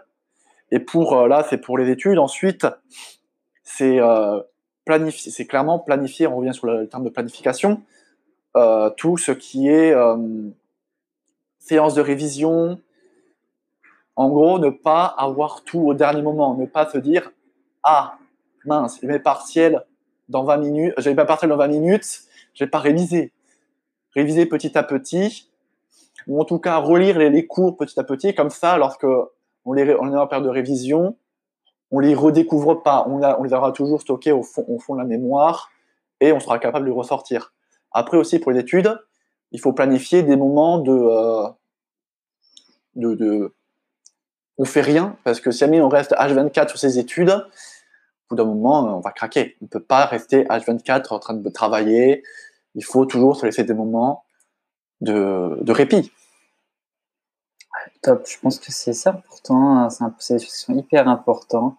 Et 0.70 0.80
pour 0.80 1.16
euh, 1.16 1.28
là, 1.28 1.44
c'est 1.48 1.58
pour 1.58 1.78
les 1.78 1.90
études. 1.90 2.18
Ensuite, 2.18 2.66
c'est 3.62 4.00
euh, 4.00 4.40
c'est 5.12 5.46
clairement 5.46 5.78
planifier, 5.78 6.26
on 6.26 6.36
revient 6.36 6.54
sur 6.54 6.66
le, 6.66 6.88
terme 6.88 7.04
de 7.04 7.10
planification, 7.10 7.82
euh, 8.56 8.90
tout 8.96 9.16
ce 9.16 9.30
qui 9.30 9.68
est 9.68 9.94
séance 11.60 11.94
de 11.94 12.00
révision. 12.00 12.80
En 14.16 14.28
gros, 14.28 14.58
ne 14.58 14.70
pas 14.70 15.04
avoir 15.04 15.64
tout 15.64 15.80
au 15.80 15.94
dernier 15.94 16.22
moment, 16.22 16.54
ne 16.54 16.66
pas 16.66 16.88
se 16.88 16.98
dire 16.98 17.32
ah 17.82 18.18
mince, 18.64 18.98
j'ai 19.00 19.06
mes 19.06 19.18
partiels 19.18 19.84
dans 20.28 20.44
20 20.44 20.56
minutes, 20.58 20.94
j'ai 20.98 21.14
pas 21.14 21.24
partiel 21.24 21.50
dans 21.50 21.56
20 21.56 21.68
minutes, 21.68 22.20
je 22.54 22.64
vais 22.64 22.70
pas 22.70 22.78
réviser. 22.78 23.32
Réviser 24.14 24.46
petit 24.46 24.76
à 24.76 24.82
petit, 24.82 25.50
ou 26.26 26.40
en 26.40 26.44
tout 26.44 26.58
cas 26.58 26.78
relire 26.78 27.18
les, 27.18 27.46
cours 27.46 27.76
petit 27.76 27.98
à 27.98 28.04
petit, 28.04 28.34
comme 28.34 28.50
ça, 28.50 28.76
lorsque 28.76 29.06
on, 29.64 29.72
les, 29.72 29.82
est 29.82 29.94
en 29.94 30.26
période 30.26 30.46
de 30.46 30.50
révision, 30.50 31.16
on 31.90 32.00
les 32.00 32.14
redécouvre 32.14 32.82
pas. 32.82 33.06
On, 33.08 33.42
les 33.42 33.52
aura 33.52 33.72
toujours 33.72 34.00
stockés 34.00 34.32
au 34.32 34.42
fond, 34.42 34.94
de 34.94 34.98
la 34.98 35.04
mémoire 35.04 35.70
et 36.20 36.32
on 36.32 36.40
sera 36.40 36.58
capable 36.58 36.86
de 36.86 36.90
les 36.90 36.96
ressortir. 36.96 37.52
Après 37.92 38.16
aussi, 38.16 38.38
pour 38.38 38.52
les 38.52 38.60
études, 38.60 38.98
il 39.52 39.60
faut 39.60 39.72
planifier 39.72 40.22
des 40.22 40.36
moments 40.36 40.78
de, 40.78 40.92
euh, 42.96 43.48
on 44.58 44.64
fait 44.64 44.80
rien 44.80 45.16
parce 45.24 45.40
que 45.40 45.50
si 45.50 45.58
jamais 45.58 45.80
on 45.80 45.88
reste 45.88 46.12
H24 46.12 46.68
sur 46.68 46.78
ses 46.78 46.98
études, 46.98 47.30
au 47.30 47.40
bout 48.30 48.36
d'un 48.36 48.44
moment, 48.44 48.96
on 48.96 49.00
va 49.00 49.10
craquer. 49.10 49.56
On 49.60 49.64
ne 49.64 49.68
peut 49.68 49.82
pas 49.82 50.04
rester 50.06 50.44
H24 50.44 51.12
en 51.12 51.18
train 51.18 51.34
de 51.34 51.48
travailler. 51.48 52.22
Il 52.74 52.84
faut 52.84 53.04
toujours 53.04 53.36
se 53.36 53.46
laisser 53.46 53.64
des 53.64 53.74
moments 53.74 54.24
de, 55.00 55.72
répit. 55.72 56.12
Top, 58.02 58.26
je 58.26 58.38
pense 58.38 58.58
que 58.58 58.72
c'est 58.72 58.92
ça 58.92 59.10
important, 59.10 59.88
c'est 60.18 60.34
des 60.34 60.44
choses 60.44 60.64
qui 60.64 60.72
hyper 60.72 61.08
importantes. 61.08 61.76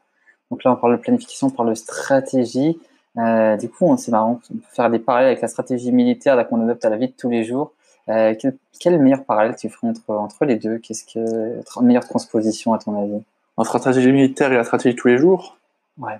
Donc 0.49 0.63
là, 0.63 0.73
on 0.73 0.75
parle 0.75 0.97
de 0.97 1.01
planification, 1.01 1.47
on 1.47 1.51
parle 1.51 1.69
de 1.69 1.75
stratégie. 1.75 2.79
Euh, 3.17 3.57
du 3.57 3.69
coup, 3.69 3.95
c'est 3.97 4.11
marrant, 4.11 4.39
on 4.51 4.55
peut 4.55 4.63
faire 4.71 4.89
des 4.89 4.99
parallèles 4.99 5.29
avec 5.29 5.41
la 5.41 5.47
stratégie 5.47 5.91
militaire 5.91 6.47
qu'on 6.47 6.61
adopte 6.61 6.83
à 6.85 6.89
la 6.89 6.97
vie 6.97 7.07
de 7.07 7.13
tous 7.13 7.29
les 7.29 7.43
jours. 7.43 7.73
Euh, 8.09 8.35
quel, 8.39 8.57
quel, 8.79 8.99
meilleur 8.99 9.23
parallèle 9.23 9.55
tu 9.55 9.69
ferais 9.69 9.87
entre, 9.87 10.09
entre 10.09 10.45
les 10.45 10.55
deux? 10.55 10.77
Qu'est-ce 10.79 11.05
que 11.05 11.81
meilleure 11.81 12.05
transposition 12.05 12.73
à 12.73 12.79
ton 12.79 13.01
avis? 13.01 13.23
En 13.57 13.63
stratégie 13.63 14.11
militaire 14.11 14.51
et 14.51 14.57
la 14.57 14.63
stratégie 14.63 14.95
de 14.95 14.99
tous 14.99 15.07
les 15.07 15.17
jours? 15.17 15.57
Ouais. 15.97 16.19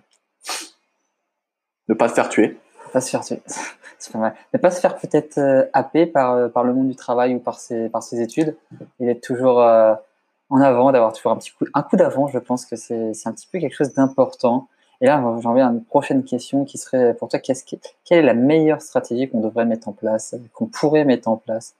Ne 1.87 1.93
pas 1.93 2.07
se 2.07 2.13
faire 2.13 2.29
tuer. 2.29 2.59
Ne 2.87 2.91
pas 2.91 3.01
se 3.01 3.09
faire 3.09 3.21
tuer. 3.21 3.41
c'est 3.99 4.11
pas 4.11 4.19
mal. 4.19 4.35
Ne 4.53 4.59
pas 4.59 4.71
se 4.71 4.79
faire 4.79 4.97
peut-être 4.97 5.37
euh, 5.37 5.65
happer 5.73 6.05
par, 6.05 6.33
euh, 6.33 6.47
par 6.49 6.63
le 6.63 6.73
monde 6.73 6.89
du 6.89 6.95
travail 6.95 7.35
ou 7.35 7.39
par 7.39 7.59
ses, 7.59 7.89
par 7.89 8.03
ses 8.03 8.21
études. 8.21 8.55
Il 8.99 9.09
est 9.09 9.23
toujours 9.23 9.61
euh, 9.61 9.93
en 10.49 10.61
avant, 10.61 10.91
d'avoir 10.91 11.13
toujours 11.13 11.31
un 11.31 11.37
petit 11.37 11.51
coup, 11.51 11.65
un 11.73 11.83
coup 11.83 11.95
d'avant. 11.95 12.27
Je 12.27 12.39
pense 12.39 12.65
que 12.65 12.75
c'est 12.75 13.11
un 13.25 13.31
petit 13.31 13.47
peu 13.51 13.59
quelque 13.59 13.75
chose 13.75 13.93
d'important. 13.93 14.67
Et 15.01 15.07
là, 15.07 15.21
j'en 15.41 15.53
viens 15.53 15.67
à 15.67 15.71
une 15.71 15.83
prochaine 15.83 16.23
question 16.23 16.63
qui 16.63 16.77
serait 16.77 17.15
pour 17.15 17.27
toi, 17.27 17.39
qui, 17.39 17.53
quelle 18.05 18.19
est 18.19 18.21
la 18.21 18.35
meilleure 18.35 18.81
stratégie 18.81 19.27
qu'on 19.27 19.41
devrait 19.41 19.65
mettre 19.65 19.89
en 19.89 19.93
place, 19.93 20.35
qu'on 20.53 20.67
pourrait 20.67 21.05
mettre 21.05 21.27
en 21.27 21.37
place? 21.37 21.75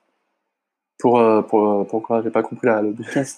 Pour, 0.97 1.19
euh, 1.19 1.41
pour 1.41 1.67
euh, 1.67 1.83
pourquoi? 1.83 2.21
J'ai 2.23 2.31
pas 2.31 2.43
compris 2.43 2.67
la. 2.67 2.81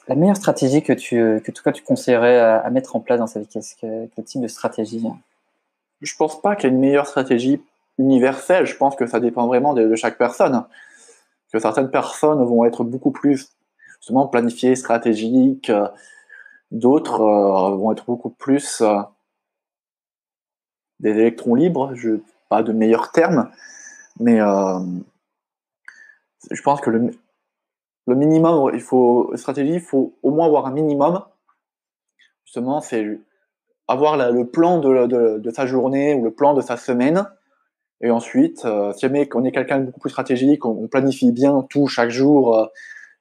La 0.07 0.15
meilleure 0.15 0.37
stratégie 0.37 0.83
que 0.83 0.93
tu 0.93 1.41
que 1.43 1.51
toi 1.51 1.71
tu 1.71 1.83
conseillerais 1.83 2.37
à, 2.37 2.59
à, 2.59 2.69
mettre 2.69 2.95
en 2.95 2.99
place 2.99 3.19
dans 3.19 3.27
sa 3.27 3.39
vie, 3.39 3.47
qu'est-ce 3.47 3.75
que 3.75 4.07
quel 4.07 4.25
type 4.25 4.41
de 4.41 4.47
stratégie? 4.47 5.05
Je 6.01 6.15
pense 6.17 6.41
pas 6.41 6.55
qu'il 6.55 6.69
y 6.69 6.73
ait 6.73 6.75
une 6.75 6.81
meilleure 6.81 7.07
stratégie 7.07 7.61
universelle. 7.97 8.65
Je 8.65 8.75
pense 8.75 8.95
que 8.95 9.05
ça 9.05 9.19
dépend 9.19 9.47
vraiment 9.47 9.73
de, 9.73 9.87
de 9.87 9.95
chaque 9.95 10.17
personne. 10.17 10.63
Que 11.53 11.59
certaines 11.59 11.91
personnes 11.91 12.43
vont 12.43 12.65
être 12.65 12.83
beaucoup 12.83 13.11
plus 13.11 13.49
justement 13.99 14.27
planifiées, 14.27 14.75
stratégiques. 14.75 15.71
D'autres 16.71 17.21
euh, 17.21 17.75
vont 17.75 17.91
être 17.91 18.05
beaucoup 18.05 18.31
plus 18.31 18.81
des 21.03 21.11
électrons 21.11 21.53
libres, 21.53 21.93
je 21.93 22.21
pas 22.49 22.63
de 22.63 22.71
meilleurs 22.71 23.11
termes, 23.11 23.51
mais 24.19 24.39
euh, 24.39 24.79
je 26.49 26.61
pense 26.61 26.81
que 26.81 26.89
le, 26.89 27.11
minimum, 28.07 28.71
il 28.73 28.81
faut 28.81 29.31
stratégie, 29.35 29.75
il 29.75 29.81
faut 29.81 30.15
au 30.23 30.31
moins 30.31 30.47
avoir 30.47 30.65
un 30.65 30.71
minimum. 30.71 31.21
Justement, 32.45 32.79
c'est 32.81 33.19
avoir 33.87 34.17
le 34.31 34.47
plan 34.47 34.79
de, 34.79 35.51
sa 35.53 35.65
journée 35.65 36.13
ou 36.13 36.23
le 36.23 36.31
plan 36.31 36.53
de 36.53 36.61
sa 36.61 36.77
semaine. 36.77 37.27
Et 38.01 38.11
ensuite, 38.11 38.65
euh, 38.65 38.91
si 38.93 39.01
jamais 39.01 39.29
on 39.33 39.45
est 39.45 39.51
quelqu'un 39.51 39.79
de 39.79 39.85
beaucoup 39.85 40.01
plus 40.01 40.09
stratégique, 40.09 40.65
on, 40.65 40.87
planifie 40.87 41.31
bien 41.31 41.65
tout 41.69 41.87
chaque 41.87 42.09
jour, 42.09 42.57
euh, 42.57 42.65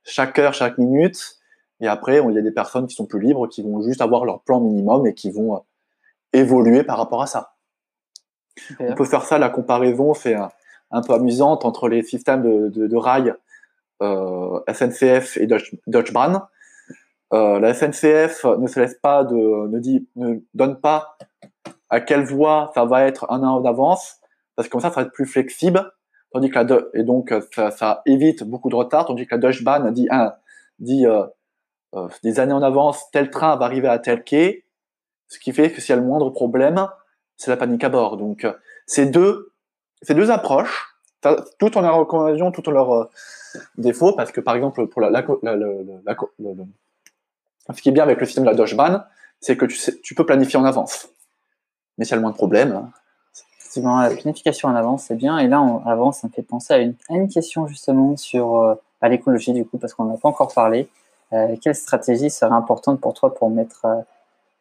chaque 0.05 0.39
heure, 0.39 0.55
chaque 0.55 0.79
minute. 0.79 1.39
Et 1.81 1.87
après, 1.87 2.19
il 2.19 2.35
y 2.35 2.39
a 2.39 2.43
des 2.43 2.53
personnes 2.53 2.87
qui 2.87 2.95
sont 2.95 3.07
plus 3.07 3.21
libres, 3.21 3.49
qui 3.49 3.63
vont 3.63 3.83
juste 3.83 4.01
avoir 4.01 4.25
leur 4.25 4.41
plan 4.43 4.61
minimum 4.61 5.07
et 5.07 5.15
qui 5.15 5.31
vont 5.31 5.65
évoluer 6.33 6.85
par 6.85 6.99
rapport 6.99 7.23
à 7.23 7.27
ça. 7.27 7.52
On 8.81 8.95
peut 8.95 9.05
faire 9.05 9.23
ça, 9.23 9.39
la 9.39 9.49
comparaison, 9.49 10.15
c'est 10.15 10.35
un, 10.35 11.03
peu 11.03 11.15
amusante 11.15 11.65
entre 11.65 11.89
les 11.89 12.03
systèmes 12.03 12.43
de, 12.43 12.87
de, 12.87 12.97
rails 12.97 13.35
euh, 14.03 14.61
SNCF 14.73 15.37
et 15.39 15.47
Deutsche, 15.47 16.13
Bahn. 16.13 16.43
Euh, 17.33 17.61
la 17.61 17.73
SNCF 17.73 18.45
ne 18.45 18.67
se 18.67 18.79
laisse 18.79 18.95
pas 18.95 19.25
de, 19.25 19.69
ne 19.69 19.79
dit, 19.79 20.07
ne 20.17 20.41
donne 20.53 20.81
pas 20.81 21.17
à 21.89 22.01
quelle 22.01 22.25
voie 22.25 22.71
ça 22.75 22.85
va 22.85 23.05
être 23.05 23.31
un 23.31 23.43
an 23.43 23.61
d'avance, 23.61 24.17
parce 24.55 24.69
que 24.69 24.73
comme 24.73 24.81
ça, 24.81 24.91
ça 24.91 24.97
va 24.97 25.03
être 25.07 25.13
plus 25.13 25.27
flexible, 25.27 25.91
tandis 26.31 26.51
que 26.51 26.59
la 26.59 26.79
et 26.95 27.05
donc 27.05 27.35
ça, 27.53 28.03
évite 28.05 28.45
beaucoup 28.45 28.69
de 28.69 28.77
retard, 28.77 29.07
tandis 29.07 29.27
que 29.27 29.35
la 29.35 29.41
Deutsche 29.41 29.65
Bahn 29.65 29.91
dit, 29.93 30.09
dit 30.79 31.07
euh, 31.95 32.09
des 32.23 32.41
années 32.41 32.55
en 32.55 32.63
avance, 32.63 33.11
tel 33.11 33.31
train 33.31 33.57
va 33.57 33.67
arriver 33.67 33.89
à 33.89 33.99
tel 33.99 34.25
quai, 34.25 34.65
ce 35.29 35.39
qui 35.39 35.53
fait 35.53 35.71
que 35.71 35.81
s'il 35.81 35.95
y 35.95 35.99
a 35.99 36.01
le 36.01 36.07
moindre 36.07 36.31
problème, 36.31 36.87
c'est 37.43 37.51
la 37.51 37.57
panique 37.57 37.85
à 37.85 37.89
bord. 37.89 38.17
Donc, 38.17 38.45
euh, 38.45 38.53
ces 38.87 39.07
deux, 39.07 39.53
ces 40.03 40.15
deux 40.15 40.31
approches, 40.31 40.97
tout 41.59 41.77
en 41.79 41.81
leur 41.81 41.97
recommandation, 41.97 42.51
tout 42.51 42.69
en 42.69 42.73
leur 42.73 43.11
défaut, 43.77 44.13
parce 44.13 44.33
que 44.33 44.41
par 44.41 44.57
exemple, 44.57 44.87
pour 44.89 45.01
la, 45.01 45.25
ce 47.71 47.83
qui 47.83 47.89
est 47.89 47.93
bien 47.93 48.03
avec 48.03 48.19
le 48.19 48.27
système 48.27 48.45
de 48.45 48.51
la 48.51 48.75
Bahn, 48.75 49.05
c'est 49.41 49.57
que 49.57 49.67
tu, 49.67 50.15
peux 50.15 50.27
planifier 50.27 50.59
en 50.59 50.65
avance. 50.65 51.09
Mais 51.99 52.05
s'il 52.05 52.15
a 52.15 52.17
le 52.17 52.23
moins 52.23 52.31
de 52.31 52.37
problèmes. 52.37 52.91
Effectivement, 53.59 54.01
la 54.01 54.11
planification 54.11 54.69
en 54.69 54.75
avance, 54.75 55.05
c'est 55.05 55.15
bien. 55.17 55.39
Et 55.39 55.49
là, 55.49 55.61
en 55.61 55.85
avance, 55.87 56.21
ça 56.21 56.29
me 56.29 56.33
fait 56.33 56.43
penser 56.43 56.75
à 56.75 56.79
une, 56.79 56.95
à 57.09 57.15
une 57.15 57.29
question 57.29 57.67
justement 57.67 58.17
sur 58.17 58.57
euh, 58.59 58.75
l'écologie, 59.03 59.53
du 59.53 59.65
coup, 59.65 59.79
parce 59.79 59.95
qu'on 59.95 60.05
n'a 60.05 60.17
pas 60.17 60.29
encore 60.29 60.53
parlé. 60.53 60.89
Euh, 61.33 61.57
quelle 61.61 61.75
stratégie 61.75 62.31
serait 62.31 62.53
importante 62.53 63.01
pour 63.01 63.15
toi 63.15 63.35
pour 63.35 63.51
mettre 63.51 63.85
euh, 63.85 64.01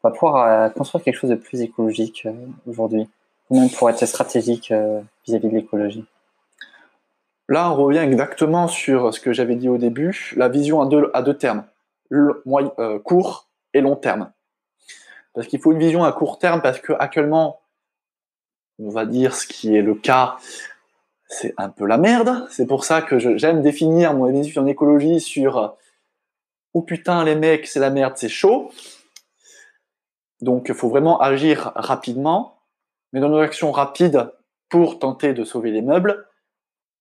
on 0.03 0.09
va 0.09 0.13
pouvoir 0.13 0.47
euh, 0.47 0.69
construire 0.69 1.03
quelque 1.03 1.17
chose 1.17 1.29
de 1.29 1.35
plus 1.35 1.61
écologique 1.61 2.23
euh, 2.25 2.33
aujourd'hui 2.67 3.07
Comment 3.47 3.65
on 3.65 3.69
pourrait 3.69 3.93
être 3.93 4.05
stratégique 4.05 4.71
euh, 4.71 5.01
vis-à-vis 5.25 5.47
-vis 5.47 5.51
de 5.51 5.55
l'écologie 5.55 6.05
Là, 7.49 7.69
on 7.69 7.75
revient 7.75 7.99
exactement 7.99 8.69
sur 8.69 9.13
ce 9.13 9.19
que 9.19 9.33
j'avais 9.33 9.55
dit 9.55 9.67
au 9.67 9.77
début, 9.77 10.33
la 10.37 10.47
vision 10.47 10.81
à 10.81 11.21
deux, 11.21 11.33
termes, 11.33 11.65
court 13.03 13.49
et 13.73 13.81
long 13.81 13.97
terme. 13.97 14.31
Parce 15.33 15.47
qu'il 15.47 15.59
faut 15.59 15.73
une 15.73 15.79
vision 15.79 16.05
à 16.05 16.13
court 16.13 16.39
terme 16.39 16.61
parce 16.61 16.79
que 16.79 16.93
actuellement, 16.93 17.59
on 18.79 18.89
va 18.89 19.05
dire 19.05 19.35
ce 19.35 19.47
qui 19.47 19.75
est 19.75 19.81
le 19.81 19.95
cas, 19.95 20.37
c'est 21.27 21.53
un 21.57 21.67
peu 21.67 21.85
la 21.85 21.97
merde. 21.97 22.47
C'est 22.49 22.67
pour 22.67 22.85
ça 22.85 23.01
que 23.01 23.19
j'aime 23.19 23.61
définir 23.61 24.13
mon 24.13 24.27
étude 24.27 24.57
en 24.57 24.65
écologie 24.65 25.19
sur 25.19 25.75
oh 26.73 26.81
putain 26.81 27.25
les 27.25 27.35
mecs, 27.35 27.67
c'est 27.67 27.81
la 27.81 27.89
merde, 27.89 28.13
c'est 28.15 28.29
chaud. 28.29 28.71
Donc, 30.41 30.69
il 30.69 30.75
faut 30.75 30.89
vraiment 30.89 31.19
agir 31.19 31.71
rapidement. 31.75 32.57
Mais 33.13 33.19
dans 33.19 33.29
nos 33.29 33.39
actions 33.39 33.71
rapides 33.71 34.31
pour 34.69 34.99
tenter 34.99 35.33
de 35.33 35.43
sauver 35.43 35.71
les 35.71 35.81
meubles, 35.81 36.27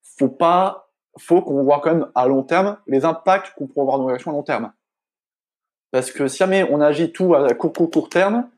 faut 0.03 0.29
pas, 0.29 0.91
faut 1.19 1.41
qu'on 1.41 1.63
voit 1.63 1.81
quand 1.81 1.95
même 1.95 2.11
à 2.15 2.27
long 2.27 2.43
terme 2.43 2.79
les 2.87 3.05
impacts 3.05 3.55
qu'on 3.55 3.67
pourrait 3.67 3.83
avoir 3.83 3.99
dans 3.99 4.05
nos 4.05 4.15
actions 4.15 4.33
à 4.33 4.35
long 4.35 4.43
terme. 4.43 4.73
Parce 5.93 6.11
que 6.11 6.29
si 6.29 6.39
jamais 6.39 6.65
on 6.71 6.81
agit 6.81 7.13
tout 7.13 7.35
à 7.35 7.53
court, 7.55 7.73
court, 7.73 8.09
terme, 8.09 8.49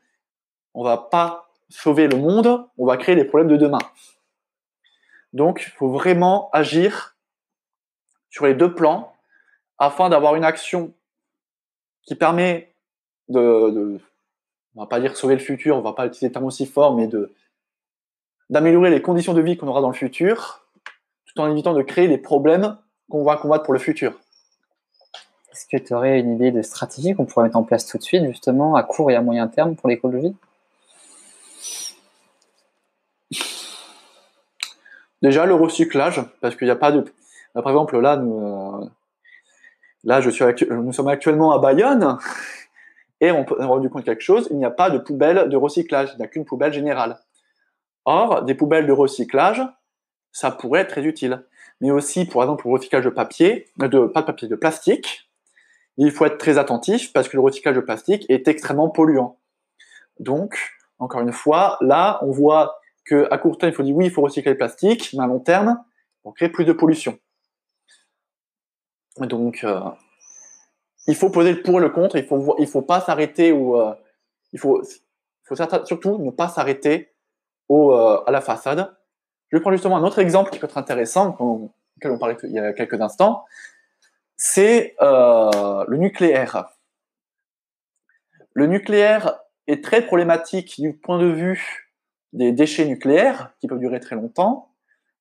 on 0.73 0.83
va 0.83 0.97
pas 0.97 1.49
sauver 1.69 2.07
le 2.07 2.17
monde, 2.17 2.67
on 2.77 2.85
va 2.85 2.97
créer 2.97 3.15
les 3.15 3.25
problèmes 3.25 3.49
de 3.49 3.57
demain. 3.57 3.79
Donc, 5.31 5.63
il 5.65 5.71
faut 5.71 5.89
vraiment 5.89 6.49
agir 6.51 7.15
sur 8.29 8.45
les 8.45 8.53
deux 8.53 8.73
plans 8.73 9.15
afin 9.77 10.09
d'avoir 10.09 10.35
une 10.35 10.43
action 10.43 10.93
qui 12.03 12.15
permet 12.15 12.75
de 13.29 13.99
on 14.75 14.81
va 14.81 14.87
pas 14.87 14.99
dire 14.99 15.15
sauver 15.15 15.35
le 15.35 15.41
futur, 15.41 15.77
on 15.77 15.81
va 15.81 15.93
pas 15.93 16.05
utiliser 16.05 16.27
des 16.27 16.33
termes 16.33 16.45
aussi 16.45 16.65
forts, 16.65 16.95
mais 16.95 17.07
de 17.07 17.33
d'améliorer 18.49 18.89
les 18.89 19.01
conditions 19.01 19.33
de 19.33 19.41
vie 19.41 19.57
qu'on 19.57 19.67
aura 19.67 19.81
dans 19.81 19.89
le 19.89 19.95
futur, 19.95 20.65
tout 21.25 21.41
en 21.41 21.49
évitant 21.49 21.73
de 21.73 21.81
créer 21.81 22.07
les 22.07 22.17
problèmes 22.17 22.77
qu'on 23.09 23.23
va 23.23 23.37
combattre 23.37 23.63
pour 23.63 23.73
le 23.73 23.79
futur. 23.79 24.19
Est-ce 25.51 25.65
que 25.67 25.77
tu 25.77 25.93
aurais 25.93 26.19
une 26.19 26.33
idée 26.33 26.51
de 26.51 26.61
stratégie 26.61 27.13
qu'on 27.13 27.25
pourrait 27.25 27.45
mettre 27.45 27.57
en 27.57 27.63
place 27.63 27.85
tout 27.85 27.97
de 27.97 28.03
suite, 28.03 28.25
justement, 28.25 28.75
à 28.75 28.83
court 28.83 29.11
et 29.11 29.15
à 29.15 29.21
moyen 29.21 29.47
terme 29.47 29.75
pour 29.75 29.87
l'écologie? 29.87 30.35
Déjà 35.21 35.45
le 35.45 35.53
recyclage, 35.53 36.21
parce 36.41 36.55
qu'il 36.55 36.65
n'y 36.65 36.71
a 36.71 36.75
pas 36.75 36.91
de. 36.91 37.05
Par 37.53 37.67
exemple, 37.69 37.97
là, 37.99 38.17
nous, 38.17 38.81
euh... 38.81 38.85
là, 40.03 40.21
je 40.21 40.29
suis 40.29 40.43
actu... 40.43 40.67
nous 40.69 40.91
sommes 40.91 41.07
actuellement 41.07 41.53
à 41.53 41.59
Bayonne. 41.59 42.17
Et 43.23 43.31
on 43.31 43.47
s'est 43.47 43.63
rendu 43.63 43.89
compte 43.89 44.03
quelque 44.03 44.19
chose, 44.19 44.49
il 44.51 44.57
n'y 44.57 44.65
a 44.65 44.69
pas 44.69 44.89
de 44.89 44.97
poubelle 44.97 45.47
de 45.47 45.55
recyclage, 45.55 46.09
il 46.13 46.17
n'y 46.17 46.25
a 46.25 46.27
qu'une 46.27 46.43
poubelle 46.43 46.73
générale. 46.73 47.19
Or, 48.03 48.43
des 48.43 48.53
poubelles 48.53 48.85
de 48.85 48.91
recyclage, 48.91 49.61
ça 50.33 50.51
pourrait 50.51 50.81
être 50.81 50.89
très 50.89 51.05
utile. 51.05 51.45
Mais 51.79 51.89
aussi, 51.89 52.25
par 52.25 52.41
exemple, 52.41 52.67
le 52.67 52.73
recyclage 52.73 53.05
de 53.05 53.09
papier, 53.09 53.69
de, 53.77 54.07
pas 54.07 54.23
de 54.23 54.25
papier, 54.25 54.49
de 54.49 54.57
plastique, 54.57 55.29
il 55.95 56.11
faut 56.11 56.25
être 56.25 56.37
très 56.37 56.57
attentif 56.57 57.13
parce 57.13 57.29
que 57.29 57.37
le 57.37 57.41
recyclage 57.41 57.77
de 57.77 57.79
plastique 57.79 58.25
est 58.27 58.49
extrêmement 58.49 58.89
polluant. 58.89 59.39
Donc, 60.19 60.57
encore 60.99 61.21
une 61.21 61.31
fois, 61.31 61.77
là, 61.79 62.19
on 62.23 62.31
voit 62.31 62.77
que 63.05 63.29
à 63.31 63.37
court 63.37 63.57
terme, 63.57 63.71
il 63.71 63.75
faut 63.75 63.83
dire 63.83 63.95
oui, 63.95 64.07
il 64.07 64.11
faut 64.11 64.21
recycler 64.21 64.51
le 64.51 64.57
plastique, 64.57 65.11
mais 65.13 65.23
à 65.23 65.27
long 65.27 65.39
terme, 65.39 65.81
on 66.25 66.33
crée 66.33 66.49
plus 66.49 66.65
de 66.65 66.73
pollution. 66.73 67.17
Donc, 69.17 69.63
euh, 69.63 69.79
il 71.07 71.15
faut 71.15 71.29
poser 71.29 71.53
le 71.53 71.61
pour 71.61 71.79
et 71.79 71.81
le 71.81 71.89
contre. 71.89 72.15
Il 72.15 72.25
faut 72.25 72.55
il 72.59 72.67
faut 72.67 72.81
pas 72.81 73.01
s'arrêter 73.01 73.51
ou 73.51 73.77
euh, 73.77 73.93
il 74.51 74.59
faut 74.59 74.81
faut 75.43 75.55
surtout 75.55 76.17
ne 76.19 76.31
pas 76.31 76.47
s'arrêter 76.47 77.13
à 77.69 78.31
la 78.31 78.41
façade. 78.41 78.95
Je 79.49 79.57
vais 79.57 79.61
prendre 79.61 79.75
justement 79.75 79.97
un 79.97 80.03
autre 80.03 80.19
exemple 80.19 80.51
qui 80.51 80.59
peut 80.59 80.67
être 80.67 80.77
intéressant, 80.77 81.35
auquel 81.39 82.11
on 82.11 82.17
parlait 82.19 82.37
il 82.43 82.51
y 82.51 82.59
a 82.59 82.71
quelques 82.73 83.01
instants. 83.01 83.45
C'est 84.37 84.95
le 84.99 85.95
nucléaire. 85.97 86.69
Le 88.53 88.67
nucléaire 88.67 89.39
est 89.67 89.83
très 89.83 90.05
problématique 90.05 90.79
du 90.79 90.93
point 90.93 91.19
de 91.19 91.25
vue 91.25 91.91
des 92.33 92.51
déchets 92.51 92.85
nucléaires, 92.85 93.51
qui 93.59 93.67
peuvent 93.67 93.79
durer 93.79 93.99
très 93.99 94.15
longtemps, 94.15 94.71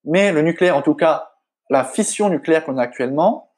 mais 0.04 0.32
le 0.32 0.42
nucléaire, 0.42 0.76
en 0.76 0.82
tout 0.82 0.94
cas 0.94 1.32
la 1.70 1.84
fission 1.84 2.28
nucléaire 2.28 2.64
qu'on 2.64 2.76
a 2.76 2.82
actuellement, 2.82 3.51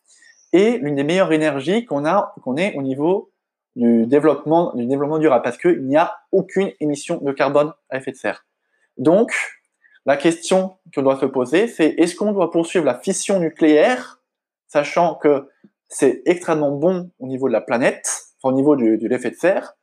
est 0.54 0.78
l'une 0.78 0.94
des 0.94 1.04
meilleures 1.04 1.32
énergies 1.32 1.84
qu'on 1.84 2.06
a, 2.06 2.34
qu'on 2.42 2.56
ait 2.56 2.74
au 2.76 2.82
niveau 2.82 3.30
du 3.76 4.06
développement, 4.06 4.72
du 4.74 4.86
développement 4.86 5.18
durable, 5.18 5.42
parce 5.42 5.58
qu'il 5.58 5.86
n'y 5.86 5.96
a 5.96 6.16
aucune 6.32 6.70
émission 6.80 7.18
de 7.20 7.32
carbone 7.32 7.72
à 7.90 7.98
effet 7.98 8.12
de 8.12 8.16
serre. 8.16 8.46
Donc, 8.96 9.32
la 10.06 10.16
question 10.16 10.76
qu'on 10.94 11.02
doit 11.02 11.18
se 11.18 11.26
poser, 11.26 11.66
c'est 11.66 11.94
est-ce 11.98 12.14
qu'on 12.14 12.32
doit 12.32 12.50
poursuivre 12.50 12.84
la 12.84 12.94
fission 12.94 13.40
nucléaire, 13.40 14.22
sachant 14.68 15.16
que 15.16 15.48
c'est 15.88 16.22
extrêmement 16.26 16.72
bon 16.72 17.10
au 17.18 17.26
niveau 17.26 17.48
de 17.48 17.52
la 17.52 17.60
planète, 17.60 18.24
au 18.42 18.52
niveau 18.52 18.76
de 18.76 19.06
l'effet 19.08 19.30
de 19.30 19.36
serre, 19.36 19.74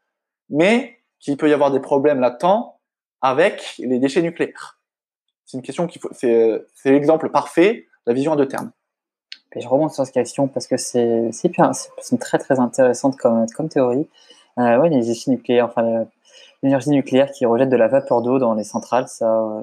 mais 0.50 1.00
qu'il 1.20 1.38
peut 1.38 1.50
y 1.50 1.54
avoir 1.54 1.72
des 1.72 1.80
problèmes 1.80 2.20
latents 2.20 2.80
avec 3.22 3.76
les 3.80 4.00
déchets 4.00 4.22
nucléaires? 4.22 4.80
C'est 5.46 5.58
une 5.58 5.64
question 5.64 5.88
qui 5.88 6.00
faut, 6.00 6.10
c'est, 6.14 6.66
l'exemple 6.86 7.30
parfait 7.30 7.74
de 7.74 8.12
la 8.12 8.14
vision 8.14 8.32
à 8.32 8.36
deux 8.38 8.48
termes. 8.48 8.72
Et 9.54 9.62
je 9.62 9.68
remonte 9.68 9.94
sur 9.94 10.06
cette 10.06 10.14
question 10.14 10.48
parce 10.48 10.68
que 10.68 10.78
c'est, 10.78 11.30
c'est 11.32 12.20
très 12.20 12.38
très 12.38 12.60
intéressante 12.60 13.18
comme, 13.18 13.70
théorie. 13.70 14.08
Euh, 14.58 14.78
ouais, 14.78 14.90
les 14.90 15.02
déchets 15.02 15.32
nucléaires, 15.32 15.66
enfin 15.66 16.06
l'énergie 16.64 16.90
nucléaire 16.90 17.32
qui 17.32 17.46
rejette 17.46 17.70
de 17.70 17.76
la 17.76 17.88
vapeur 17.88 18.22
d'eau 18.22 18.40
dans 18.40 18.54
les 18.54 18.64
centrales, 18.64 19.08
ça, 19.08 19.42
euh, 19.42 19.62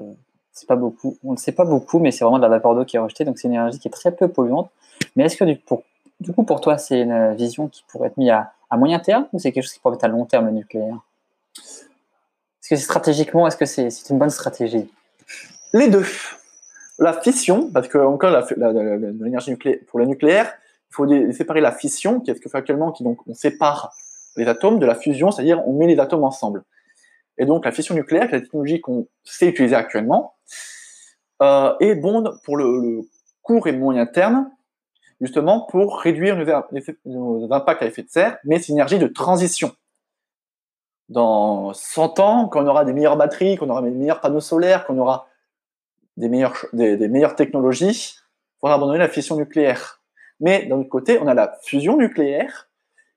c'est 0.51 0.67
pas 0.67 0.75
beaucoup. 0.75 1.17
On 1.23 1.31
ne 1.31 1.37
sait 1.37 1.51
pas 1.51 1.65
beaucoup, 1.65 1.99
mais 1.99 2.11
c'est 2.11 2.23
vraiment 2.23 2.37
de 2.37 2.43
la 2.43 2.49
vapeur 2.49 2.75
d'eau 2.75 2.85
qui 2.85 2.97
est 2.97 2.99
rejetée, 2.99 3.25
donc 3.25 3.39
c'est 3.39 3.47
une 3.47 3.53
énergie 3.53 3.79
qui 3.79 3.87
est 3.87 3.91
très 3.91 4.11
peu 4.11 4.27
polluante. 4.27 4.69
Mais 5.15 5.23
est-ce 5.23 5.37
que 5.37 5.45
du, 5.45 5.55
pour, 5.55 5.83
du 6.19 6.33
coup, 6.33 6.43
pour 6.43 6.61
toi, 6.61 6.77
c'est 6.77 7.01
une 7.01 7.33
vision 7.35 7.67
qui 7.67 7.83
pourrait 7.87 8.09
être 8.09 8.17
mise 8.17 8.29
à, 8.29 8.51
à 8.69 8.77
moyen 8.77 8.99
terme 8.99 9.27
ou 9.33 9.39
c'est 9.39 9.51
quelque 9.51 9.63
chose 9.63 9.73
qui 9.73 9.79
pourrait 9.79 9.95
être 9.95 10.03
à 10.03 10.07
long 10.09 10.25
terme, 10.25 10.47
le 10.47 10.51
nucléaire? 10.51 10.97
Est-ce 11.57 12.69
que 12.69 12.75
c'est 12.75 12.83
stratégiquement, 12.83 13.47
est-ce 13.47 13.57
que 13.57 13.65
c'est 13.65 13.89
une 14.09 14.19
bonne 14.19 14.29
stratégie? 14.29 14.89
Les 15.73 15.87
deux. 15.87 16.05
La 16.99 17.13
fission, 17.13 17.71
parce 17.71 17.87
que 17.87 17.97
encore 17.97 18.31
l'énergie 18.57 19.51
nucléaire, 19.51 19.79
pour 19.87 19.99
le 19.99 20.05
nucléaire, 20.05 20.53
il 20.91 20.95
faut 20.95 21.31
séparer 21.31 21.61
la 21.61 21.71
fission, 21.71 22.19
qui 22.19 22.31
est 22.31 22.35
ce 22.35 22.41
que 22.41 22.49
fait 22.49 22.57
actuellement, 22.57 22.91
qui 22.91 23.03
donc 23.03 23.19
on 23.27 23.33
sépare 23.33 23.93
les 24.35 24.47
atomes, 24.47 24.79
de 24.79 24.85
la 24.85 24.95
fusion, 24.95 25.31
c'est-à-dire 25.31 25.65
on 25.67 25.73
met 25.73 25.87
les 25.87 25.99
atomes 25.99 26.23
ensemble. 26.23 26.63
Et 27.37 27.45
donc 27.45 27.65
la 27.65 27.71
fission 27.71 27.95
nucléaire, 27.95 28.27
qui 28.27 28.35
est 28.35 28.39
la 28.39 28.41
technologie 28.41 28.81
qu'on 28.81 29.07
sait 29.23 29.47
utiliser 29.47 29.75
actuellement, 29.75 30.35
euh, 31.41 31.73
est 31.79 31.95
bonne 31.95 32.37
pour 32.43 32.57
le, 32.57 33.01
court 33.49 33.67
et 33.67 33.71
moyen 33.71 34.05
terme, 34.05 34.51
justement 35.21 35.61
pour 35.61 36.01
réduire 36.01 36.37
nos, 37.05 37.51
impacts 37.51 37.81
à 37.81 37.87
effet 37.87 38.03
de 38.03 38.09
serre, 38.09 38.37
mais 38.43 38.59
c'est 38.59 38.67
une 38.67 38.75
énergie 38.75 38.99
de 38.99 39.07
transition. 39.07 39.71
Dans 41.07 41.73
100 41.73 42.19
ans, 42.19 42.47
quand 42.47 42.63
on 42.63 42.67
aura 42.67 42.85
des 42.85 42.93
meilleures 42.93 43.17
batteries, 43.17 43.57
qu'on 43.57 43.69
aura 43.69 43.81
des 43.81 43.89
meilleurs 43.89 44.21
panneaux 44.21 44.39
solaires, 44.39 44.85
qu'on 44.85 44.99
aura 44.99 45.28
des, 46.19 46.29
meilleures, 46.29 46.65
des, 46.73 47.07
meilleures 47.07 47.35
technologies, 47.35 48.17
faudra 48.59 48.75
abandonner 48.75 48.99
la 48.99 49.07
fission 49.07 49.37
nucléaire. 49.37 50.01
Mais 50.41 50.65
d'un 50.65 50.79
autre 50.79 50.89
côté, 50.89 51.17
on 51.19 51.27
a 51.27 51.33
la 51.33 51.57
fusion 51.63 51.97
nucléaire, 51.97 52.69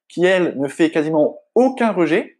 qui 0.08 0.24
elle 0.24 0.58
ne 0.58 0.68
fait 0.68 0.90
quasiment 0.90 1.40
aucun 1.54 1.92
rejet, 1.92 2.38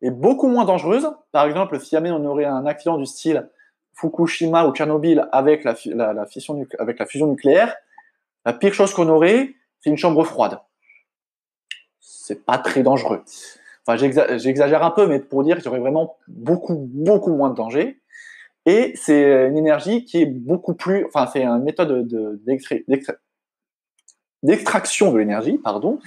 est 0.00 0.10
beaucoup 0.10 0.46
moins 0.46 0.64
dangereuse. 0.64 1.10
Par 1.32 1.46
exemple, 1.46 1.78
si 1.80 1.90
jamais 1.90 2.10
on 2.10 2.24
aurait 2.24 2.44
un 2.44 2.66
accident 2.66 2.98
du 2.98 3.06
style 3.06 3.50
Fukushima 3.94 4.64
ou 4.64 4.72
Tchernobyl 4.72 5.28
avec 5.32 5.64
la, 5.64 5.74
la 6.12 6.26
fission, 6.26 6.64
avec 6.78 7.00
la 7.00 7.06
fusion 7.06 7.26
nucléaire, 7.26 7.74
la 8.46 8.52
pire 8.52 8.72
chose 8.72 8.94
qu'on 8.94 9.08
aurait, 9.08 9.54
c'est 9.80 9.90
une 9.90 9.96
chambre 9.96 10.22
froide. 10.24 10.60
C'est 11.98 12.44
pas 12.44 12.58
très 12.58 12.84
dangereux. 12.84 13.24
Enfin, 13.84 13.96
j'exagère 13.96 14.84
un 14.84 14.92
peu, 14.92 15.08
mais 15.08 15.18
pour 15.18 15.42
dire 15.42 15.56
qu'il 15.56 15.66
y 15.66 15.68
aurait 15.68 15.80
vraiment 15.80 16.16
beaucoup, 16.28 16.76
beaucoup 16.76 17.34
moins 17.34 17.50
de 17.50 17.56
danger. 17.56 18.00
Et 18.68 18.92
c'est 18.96 19.46
une 19.46 19.56
énergie 19.56 20.04
qui 20.04 20.20
est 20.20 20.26
beaucoup 20.26 20.74
plus, 20.74 21.06
enfin, 21.06 21.26
c'est 21.32 21.42
une 21.42 21.62
méthode 21.62 22.06
d'extraction 24.42 25.10
de 25.10 25.16
l'énergie, 25.16 25.56
pardon, 25.56 25.98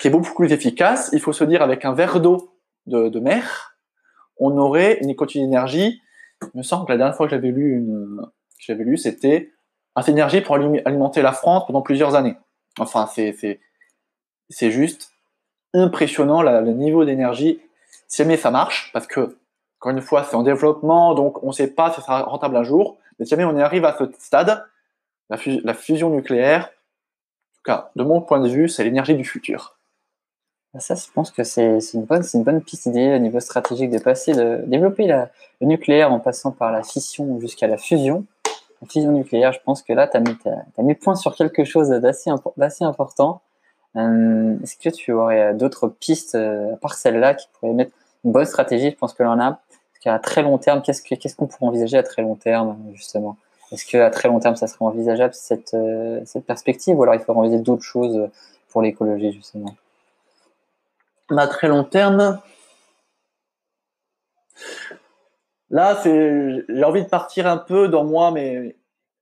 qui 0.00 0.08
est 0.08 0.10
beaucoup 0.10 0.34
plus 0.34 0.52
efficace. 0.52 1.10
Il 1.12 1.20
faut 1.20 1.32
se 1.32 1.44
dire, 1.44 1.62
avec 1.62 1.84
un 1.84 1.92
verre 1.92 2.18
d'eau 2.20 2.58
de, 2.86 3.20
mer, 3.20 3.78
on 4.38 4.58
aurait 4.58 4.98
une 5.00 5.14
quantité 5.14 5.38
d'énergie. 5.38 6.02
Il 6.42 6.58
me 6.58 6.62
semble 6.64 6.86
que 6.86 6.90
la 6.90 6.98
dernière 6.98 7.16
fois 7.16 7.28
que 7.28 7.30
j'avais 7.30 7.52
lu 7.52 7.86
lu, 8.68 8.96
c'était 8.96 9.52
assez 9.94 10.10
d'énergie 10.10 10.40
pour 10.40 10.56
alimenter 10.56 11.22
la 11.22 11.32
France 11.32 11.66
pendant 11.68 11.82
plusieurs 11.82 12.16
années. 12.16 12.34
Enfin, 12.80 13.06
c'est 13.06 13.60
c'est 14.50 14.70
juste 14.72 15.12
impressionnant 15.72 16.42
le 16.42 16.72
niveau 16.72 17.04
d'énergie. 17.04 17.60
Si 18.08 18.22
jamais 18.24 18.36
ça 18.36 18.50
marche, 18.50 18.90
parce 18.92 19.06
que 19.06 19.38
encore 19.86 19.96
une 19.96 20.02
fois, 20.02 20.24
c'est 20.24 20.34
en 20.34 20.42
développement, 20.42 21.14
donc 21.14 21.44
on 21.44 21.48
ne 21.48 21.52
sait 21.52 21.68
pas 21.68 21.90
si 21.90 21.96
ça 21.96 22.02
sera 22.02 22.22
rentable 22.24 22.56
un 22.56 22.64
jour. 22.64 22.96
Mais 23.18 23.24
si 23.24 23.30
jamais 23.30 23.44
on 23.44 23.56
arrive 23.56 23.84
à 23.84 23.96
ce 23.96 24.04
stade, 24.18 24.64
la, 25.30 25.74
fusion 25.74 26.10
nucléaire, 26.10 26.64
en 26.64 27.54
tout 27.54 27.62
cas, 27.64 27.90
de 27.94 28.02
mon 28.02 28.20
point 28.20 28.40
de 28.40 28.48
vue, 28.48 28.68
c'est 28.68 28.82
l'énergie 28.82 29.14
du 29.14 29.24
futur. 29.24 29.76
Bah, 30.74 30.80
ça, 30.80 30.96
je 30.96 31.06
pense 31.14 31.30
que 31.30 31.44
c'est 31.44 31.78
une 31.94 32.02
bonne, 32.02 32.24
une 32.34 32.42
bonne 32.42 32.62
piste 32.62 32.88
d'idée 32.88 33.14
au 33.14 33.18
niveau 33.18 33.38
stratégique 33.38 33.90
de 33.90 34.00
passer 34.00 34.32
de 34.32 34.64
développer 34.66 35.06
la, 35.06 35.30
le 35.60 35.68
nucléaire 35.68 36.12
en 36.12 36.18
passant 36.18 36.50
par 36.50 36.72
la 36.72 36.82
fission 36.82 37.38
jusqu'à 37.38 37.68
la 37.68 37.76
fusion 37.76 38.26
la 38.82 38.88
fusion 38.88 39.12
nucléaire, 39.12 39.52
je 39.52 39.60
pense 39.64 39.82
que 39.82 39.92
là, 39.92 40.08
tu 40.08 40.16
as, 40.18 40.20
as, 40.76 40.82
mis 40.82 40.94
point 40.96 41.14
sur 41.14 41.34
quelque 41.36 41.64
chose 41.64 41.88
d'assez 41.90 42.84
important. 42.84 43.40
Euh, 43.96 44.56
est-ce 44.62 44.76
que 44.76 44.94
tu 44.94 45.12
aurais 45.12 45.54
d'autres 45.54 45.88
pistes, 45.88 46.34
euh, 46.34 46.74
à 46.74 46.76
part 46.76 46.94
celle-là, 46.94 47.34
qui 47.34 47.46
pourraient 47.54 47.72
mettre 47.72 47.92
une 48.24 48.32
bonne 48.32 48.44
stratégie? 48.44 48.90
Je 48.90 48.96
pense 48.96 49.14
que 49.14 49.22
l'on 49.22 49.40
a. 49.40 49.60
Qu'à 50.06 50.20
très 50.20 50.42
long 50.42 50.56
terme, 50.56 50.82
qu'est-ce 50.82 51.34
qu'on 51.34 51.48
pourrait 51.48 51.66
envisager 51.66 51.98
à 51.98 52.04
très 52.04 52.22
long 52.22 52.36
terme, 52.36 52.78
justement? 52.94 53.36
Est-ce 53.72 53.84
qu'à 53.84 54.08
très 54.10 54.28
long 54.28 54.38
terme, 54.38 54.54
ça 54.54 54.68
serait 54.68 54.84
envisageable, 54.84 55.34
cette, 55.34 55.74
euh, 55.74 56.20
cette 56.24 56.46
perspective 56.46 56.96
Ou 56.96 57.02
alors 57.02 57.16
il 57.16 57.20
faudrait 57.20 57.40
envisager 57.40 57.64
d'autres 57.64 57.82
choses 57.82 58.28
pour 58.68 58.82
l'écologie, 58.82 59.32
justement? 59.32 59.74
À 61.36 61.48
très 61.48 61.66
long 61.66 61.82
terme, 61.82 62.40
Là, 65.70 66.00
j'ai 66.04 66.84
envie 66.84 67.02
de 67.02 67.08
partir 67.08 67.48
un 67.48 67.56
peu 67.56 67.88
dans 67.88 68.04
moi, 68.04 68.30
mes, 68.30 68.76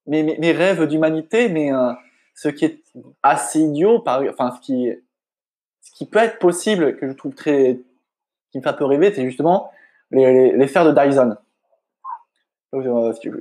mes, 0.06 0.52
rêves 0.52 0.86
d'humanité, 0.86 1.48
mais 1.48 1.72
euh, 1.72 1.94
ce 2.34 2.50
qui 2.50 2.66
est 2.66 2.82
assez 3.22 3.60
idiot, 3.60 4.04
enfin, 4.06 4.50
ce 4.54 4.60
qui, 4.60 4.92
ce 5.80 5.92
qui 5.92 6.04
peut 6.04 6.18
être 6.18 6.38
possible, 6.38 6.98
que 6.98 7.08
je 7.08 7.14
trouve 7.14 7.34
très, 7.34 7.80
qui 8.52 8.58
me 8.58 8.62
fait 8.62 8.68
un 8.68 8.74
peu 8.74 8.84
rêver, 8.84 9.14
c'est 9.14 9.24
justement 9.24 9.70
les, 10.10 10.52
les, 10.52 10.66
de 10.66 11.06
Dyson. 11.06 11.36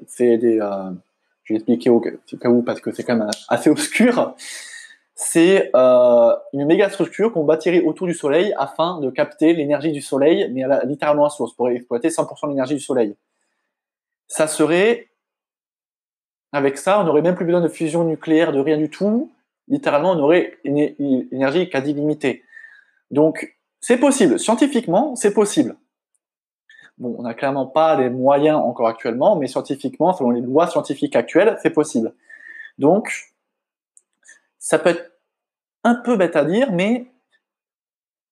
C'est 0.07 0.37
des, 0.37 0.59
euh, 0.59 0.91
je 1.43 1.53
vais 1.53 1.57
expliquer 1.57 1.89
au 1.89 1.99
cas 1.99 2.49
où 2.49 2.61
parce 2.61 2.81
que 2.81 2.91
c'est 2.91 3.03
quand 3.03 3.15
même 3.15 3.29
assez 3.49 3.69
obscur 3.69 4.35
c'est 5.15 5.69
euh, 5.75 6.35
une 6.53 6.65
méga 6.65 6.89
structure 6.89 7.31
qu'on 7.31 7.43
bâtirait 7.43 7.81
autour 7.81 8.07
du 8.07 8.13
Soleil 8.13 8.53
afin 8.57 8.99
de 8.99 9.09
capter 9.09 9.53
l'énergie 9.53 9.91
du 9.91 10.01
Soleil, 10.01 10.49
mais 10.51 10.63
littéralement 10.85 11.25
à 11.25 11.29
source, 11.29 11.53
pour 11.55 11.69
exploiter 11.69 12.09
100% 12.09 12.45
de 12.45 12.49
l'énergie 12.49 12.75
du 12.75 12.79
Soleil. 12.79 13.15
Ça 14.27 14.47
serait, 14.47 15.09
avec 16.51 16.77
ça, 16.77 16.99
on 16.99 17.03
n'aurait 17.03 17.21
même 17.21 17.35
plus 17.35 17.45
besoin 17.45 17.61
de 17.61 17.67
fusion 17.67 18.03
nucléaire, 18.03 18.51
de 18.51 18.59
rien 18.59 18.77
du 18.77 18.89
tout. 18.89 19.31
Littéralement, 19.67 20.11
on 20.11 20.19
aurait 20.19 20.57
une, 20.63 20.77
énergie 21.31 21.69
quasi 21.69 21.93
limitée. 21.93 22.43
Donc, 23.11 23.55
c'est 23.81 23.97
possible. 23.97 24.39
Scientifiquement, 24.39 25.15
c'est 25.15 25.33
possible. 25.33 25.75
Bon, 26.97 27.15
on 27.17 27.23
n'a 27.23 27.33
clairement 27.33 27.65
pas 27.65 27.95
les 27.95 28.09
moyens 28.09 28.57
encore 28.57 28.87
actuellement, 28.87 29.35
mais 29.35 29.47
scientifiquement, 29.47 30.13
selon 30.13 30.29
les 30.29 30.41
lois 30.41 30.67
scientifiques 30.67 31.15
actuelles, 31.15 31.57
c'est 31.61 31.71
possible. 31.71 32.13
Donc, 32.77 33.33
ça 34.59 34.79
peut 34.79 34.91
être 34.91 35.11
un 35.83 35.95
peu 35.95 36.15
bête 36.17 36.35
à 36.35 36.45
dire, 36.45 36.71
mais 36.71 37.07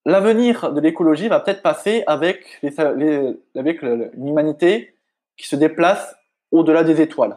l'avenir 0.04 0.72
de 0.72 0.80
l'écologie 0.80 1.28
va 1.28 1.40
peut-être 1.40 1.62
passer 1.62 2.04
avec, 2.06 2.60
humanité 4.16 4.96
qui 5.36 5.46
se 5.48 5.56
déplace 5.56 6.14
au-delà 6.50 6.84
des 6.84 7.00
étoiles. 7.00 7.36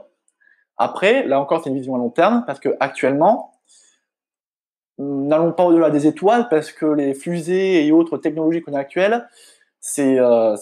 Après, 0.77 1.25
là 1.25 1.39
encore, 1.39 1.63
c'est 1.63 1.69
une 1.69 1.77
vision 1.77 1.95
à 1.95 1.97
long 1.97 2.09
terme, 2.09 2.43
parce 2.45 2.59
que 2.59 2.75
actuellement, 2.79 3.59
n'allons 4.97 5.53
pas 5.53 5.65
au-delà 5.65 5.89
des 5.89 6.05
étoiles, 6.07 6.47
parce 6.49 6.71
que 6.71 6.85
les 6.85 7.13
fusées 7.13 7.85
et 7.85 7.91
autres 7.91 8.17
technologies 8.17 8.61
qu'on 8.61 8.73
a 8.73 8.79
actuelles, 8.79 9.27
c'est 9.87 10.19
euh, 10.19 10.55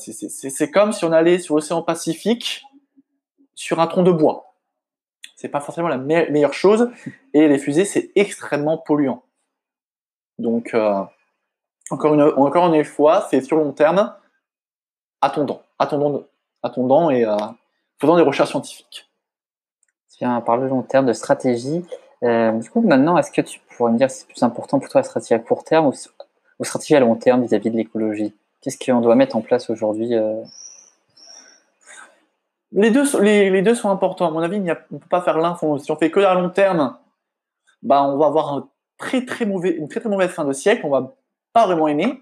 comme 0.73 0.91
si 0.91 1.05
on 1.05 1.11
allait 1.11 1.39
sur 1.39 1.55
l'océan 1.55 1.81
Pacifique 1.81 2.63
sur 3.55 3.79
un 3.79 3.87
tronc 3.87 4.03
de 4.03 4.11
bois 4.11 4.53
c'est 5.43 5.49
pas 5.49 5.59
forcément 5.59 5.89
la 5.89 5.97
meilleure 5.97 6.53
chose. 6.53 6.89
Et 7.33 7.49
les 7.49 7.59
fusées, 7.59 7.83
c'est 7.83 8.11
extrêmement 8.15 8.77
polluant. 8.77 9.23
Donc, 10.37 10.73
euh, 10.73 11.03
encore 11.89 12.13
une, 12.13 12.21
encore 12.21 12.73
une 12.73 12.83
fois, 12.85 13.27
c'est 13.29 13.41
sur 13.41 13.57
long 13.57 13.73
terme, 13.73 14.15
attendons, 15.19 15.59
attendons, 15.77 16.25
attendons 16.63 17.09
et 17.09 17.25
euh, 17.25 17.35
faisons 17.99 18.15
des 18.15 18.21
recherches 18.21 18.51
scientifiques. 18.51 19.11
Tu 20.09 20.19
viens 20.19 20.39
parler 20.39 20.69
long 20.69 20.81
terme 20.81 21.05
de 21.07 21.13
stratégie. 21.13 21.85
Euh, 22.23 22.53
du 22.53 22.69
coup, 22.69 22.79
maintenant, 22.79 23.17
est-ce 23.17 23.31
que 23.31 23.41
tu 23.41 23.59
pourrais 23.75 23.91
me 23.91 23.97
dire 23.97 24.09
si 24.09 24.21
c'est 24.21 24.27
plus 24.27 24.43
important 24.43 24.79
pour 24.79 24.87
toi 24.87 25.01
la 25.01 25.03
stratégie 25.03 25.33
à 25.33 25.39
court 25.39 25.65
terme 25.65 25.87
ou, 25.87 25.93
ou 26.59 26.63
stratégie 26.63 26.95
à 26.95 27.01
long 27.01 27.15
terme 27.15 27.43
vis-à-vis 27.43 27.69
de 27.69 27.75
l'écologie? 27.75 28.33
Qu'est-ce 28.63 28.77
qu'on 28.77 29.01
doit 29.01 29.15
mettre 29.15 29.35
en 29.35 29.41
place 29.41 29.69
aujourd'hui 29.69 30.15
euh? 30.15 30.41
les, 32.71 32.91
deux, 33.61 33.75
sont 33.75 33.89
importants. 33.89 34.27
À 34.27 34.31
mon 34.31 34.39
avis, 34.39 34.57
on 34.57 34.61
ne 34.61 34.73
peut 34.73 35.07
pas 35.09 35.21
faire 35.21 35.37
l'un 35.37 35.55
Si 35.77 35.91
on 35.91 35.95
fait 35.95 36.09
que 36.09 36.21
à 36.21 36.33
long 36.33 36.49
terme, 36.49 36.97
bah, 37.81 38.03
on 38.03 38.17
va 38.17 38.27
avoir 38.27 38.53
une 38.55 38.65
très 38.97 39.25
très 39.25 39.45
mauvaise 39.45 40.31
fin 40.31 40.45
de 40.45 40.53
siècle. 40.53 40.85
On 40.85 40.89
va 40.89 41.13
pas 41.51 41.65
vraiment 41.65 41.87
aimer. 41.87 42.21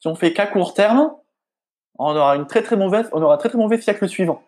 Si 0.00 0.06
on 0.06 0.14
fait 0.14 0.32
qu'à 0.32 0.46
court 0.46 0.74
terme, 0.74 1.12
on 1.98 2.14
aura 2.14 2.38
très 2.44 2.62
très 2.62 2.76
un 2.76 3.36
très 3.38 3.48
très 3.48 3.58
mauvais 3.58 3.80
siècle 3.80 4.08
suivant. 4.08 4.42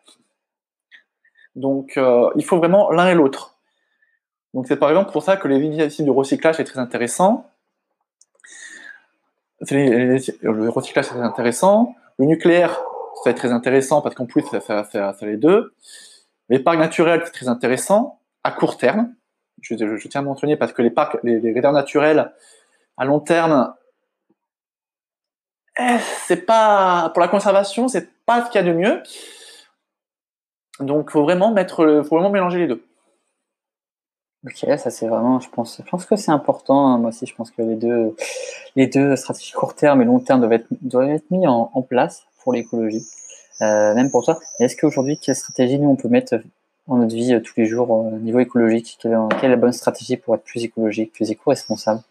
Donc, 1.54 1.96
euh, 1.96 2.30
il 2.36 2.44
faut 2.44 2.58
vraiment 2.58 2.90
l'un 2.90 3.08
et 3.08 3.14
l'autre. 3.14 3.58
Donc, 4.52 4.66
c'est 4.68 4.76
par 4.76 4.90
exemple 4.90 5.10
pour 5.12 5.22
ça 5.22 5.36
que 5.36 5.48
les 5.48 5.60
initiatives 5.60 6.04
de 6.04 6.10
recyclage 6.10 6.60
est 6.60 6.64
très 6.64 6.78
intéressant. 6.78 7.50
Le 9.60 10.68
recyclage, 10.68 11.06
c'est 11.06 11.14
très 11.14 11.22
intéressant. 11.22 11.94
Le 12.18 12.26
nucléaire, 12.26 12.80
c'est 13.24 13.34
très 13.34 13.52
intéressant 13.52 14.02
parce 14.02 14.14
qu'en 14.14 14.26
plus, 14.26 14.44
ça 14.44 14.86
les 15.22 15.36
deux. 15.36 15.74
L'épargne 16.48 16.78
naturelle, 16.78 17.22
c'est 17.24 17.32
très 17.32 17.48
intéressant 17.48 18.20
à 18.44 18.52
court 18.52 18.76
terme. 18.76 19.12
Je, 19.62 19.74
tiens 20.08 20.20
à 20.20 20.24
mentionner 20.24 20.56
parce 20.56 20.72
que 20.72 20.82
les 20.82 20.90
parcs, 20.90 21.16
les, 21.22 21.40
les 21.40 21.52
réserves 21.52 21.74
naturelles, 21.74 22.32
à 22.96 23.04
long 23.04 23.20
terme, 23.20 23.74
eh, 25.78 25.98
c'est 26.26 26.46
pas 26.46 27.10
pour 27.10 27.20
la 27.20 27.28
conservation, 27.28 27.88
c'est 27.88 28.08
pas 28.24 28.44
ce 28.44 28.50
qu'il 28.50 28.60
y 28.60 28.64
a 28.64 28.66
de 28.66 28.72
mieux. 28.72 29.02
Donc, 30.80 31.10
faut 31.10 31.22
vraiment 31.22 31.52
mettre, 31.52 32.02
faut 32.06 32.16
vraiment 32.16 32.30
mélanger 32.30 32.58
les 32.58 32.66
deux. 32.66 32.84
Ok, 34.44 34.64
ça 34.78 34.90
c'est 34.90 35.08
vraiment, 35.08 35.40
je 35.40 35.48
pense, 35.48 35.80
je 35.84 35.90
pense 35.90 36.04
que 36.04 36.16
c'est 36.16 36.30
important. 36.30 36.88
Hein. 36.88 36.98
Moi 36.98 37.08
aussi, 37.08 37.26
je 37.26 37.34
pense 37.34 37.50
que 37.50 37.62
les 37.62 37.74
deux, 37.74 38.14
les 38.76 38.86
deux 38.86 39.16
stratégies 39.16 39.52
court 39.52 39.74
terme 39.74 40.02
et 40.02 40.04
long 40.04 40.20
terme 40.20 40.40
doivent 40.40 40.52
être, 40.52 40.66
doivent 40.82 41.10
être 41.10 41.30
mis 41.30 41.46
en, 41.46 41.82
place 41.82 42.26
pour 42.42 42.52
l'écologie, 42.52 43.04
euh, 43.62 43.94
même 43.94 44.10
pour 44.10 44.24
toi. 44.24 44.38
Est-ce 44.60 44.76
qu'aujourd'hui, 44.76 45.18
quelle 45.18 45.34
stratégie 45.34 45.78
nous 45.78 45.88
on 45.88 45.96
peut 45.96 46.08
mettre 46.08 46.36
dans 46.86 46.96
notre 46.96 47.14
vie 47.14 47.34
euh, 47.34 47.40
tous 47.40 47.54
les 47.56 47.66
jours 47.66 47.90
au 47.90 48.10
niveau 48.10 48.38
écologique? 48.38 48.98
Quelle, 49.00 49.12
est 49.12 49.48
la 49.48 49.56
bonne 49.56 49.72
stratégie 49.72 50.16
pour 50.16 50.34
être 50.36 50.44
plus 50.44 50.62
écologique, 50.62 51.12
plus 51.12 51.30
éco-responsable? 51.30 52.02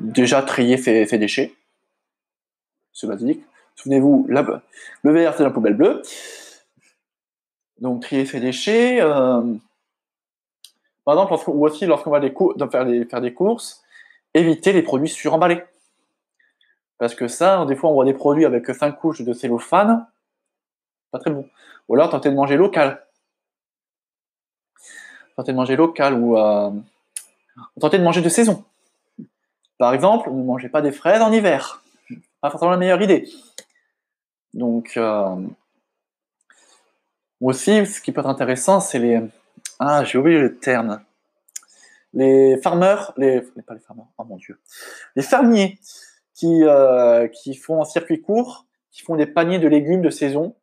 Déjà 0.00 0.42
trier 0.42 0.78
ses, 0.78 1.06
ses 1.06 1.18
déchets, 1.18 1.54
c'est 2.92 3.06
basique. 3.06 3.42
Souvenez-vous, 3.76 4.26
le 4.28 5.12
vert 5.12 5.34
c'est 5.36 5.44
la 5.44 5.50
poubelle 5.50 5.74
bleue. 5.74 6.02
Donc 7.80 8.02
trier 8.02 8.26
ses 8.26 8.40
déchets. 8.40 9.00
Euh, 9.00 9.42
par 11.04 11.14
exemple, 11.14 11.50
ou 11.50 11.66
aussi 11.66 11.86
lorsqu'on 11.86 12.10
va 12.10 12.20
faire, 12.20 13.20
des, 13.20 13.34
courses, 13.34 13.82
éviter 14.34 14.72
les 14.72 14.82
produits 14.82 15.08
suremballés. 15.08 15.62
Parce 16.98 17.14
que 17.14 17.28
ça, 17.28 17.64
des 17.64 17.76
fois, 17.76 17.90
on 17.90 17.94
voit 17.94 18.04
des 18.04 18.14
produits 18.14 18.44
avec 18.44 18.66
5 18.66 18.92
couches 18.92 19.22
de 19.22 19.32
cellophane, 19.32 20.06
pas 21.10 21.18
très 21.18 21.30
bon. 21.30 21.48
Ou 21.88 21.94
alors, 21.94 22.10
tenter 22.10 22.30
de 22.30 22.34
manger 22.34 22.56
local. 22.56 23.04
Tenter 25.36 25.52
de 25.52 25.56
manger 25.56 25.76
local 25.76 26.14
ou 26.14 26.36
euh, 26.36 26.70
tenter 27.80 27.98
de 27.98 28.04
manger 28.04 28.20
de 28.20 28.28
saison. 28.28 28.64
Par 29.78 29.94
exemple, 29.94 30.30
ne 30.30 30.44
mangez 30.44 30.68
pas 30.68 30.82
des 30.82 30.92
fraises 30.92 31.22
en 31.22 31.32
hiver. 31.32 31.82
Pas 32.40 32.50
forcément 32.50 32.70
la 32.70 32.76
meilleure 32.76 33.00
idée. 33.00 33.28
Donc, 34.52 34.92
euh, 34.96 35.36
aussi, 37.40 37.86
ce 37.86 38.00
qui 38.00 38.12
peut 38.12 38.20
être 38.20 38.28
intéressant, 38.28 38.80
c'est 38.80 38.98
les. 38.98 39.20
Ah, 39.82 40.04
j'ai 40.04 40.18
oublié 40.18 40.38
le 40.38 40.58
terme. 40.58 41.02
Les 42.12 42.58
farmers, 42.58 43.14
les, 43.16 43.40
pas 43.66 43.72
les 43.72 43.80
farmers, 43.80 44.04
oh 44.18 44.24
mon 44.24 44.36
dieu, 44.36 44.60
les 45.16 45.22
fermiers 45.22 45.78
qui, 46.34 46.64
euh, 46.64 47.28
qui 47.28 47.54
font 47.54 47.80
un 47.80 47.86
circuit 47.86 48.20
court, 48.20 48.66
qui 48.90 49.00
font 49.00 49.16
des 49.16 49.24
paniers 49.24 49.58
de 49.58 49.68
légumes 49.68 50.02
de 50.02 50.10
saison. 50.10 50.54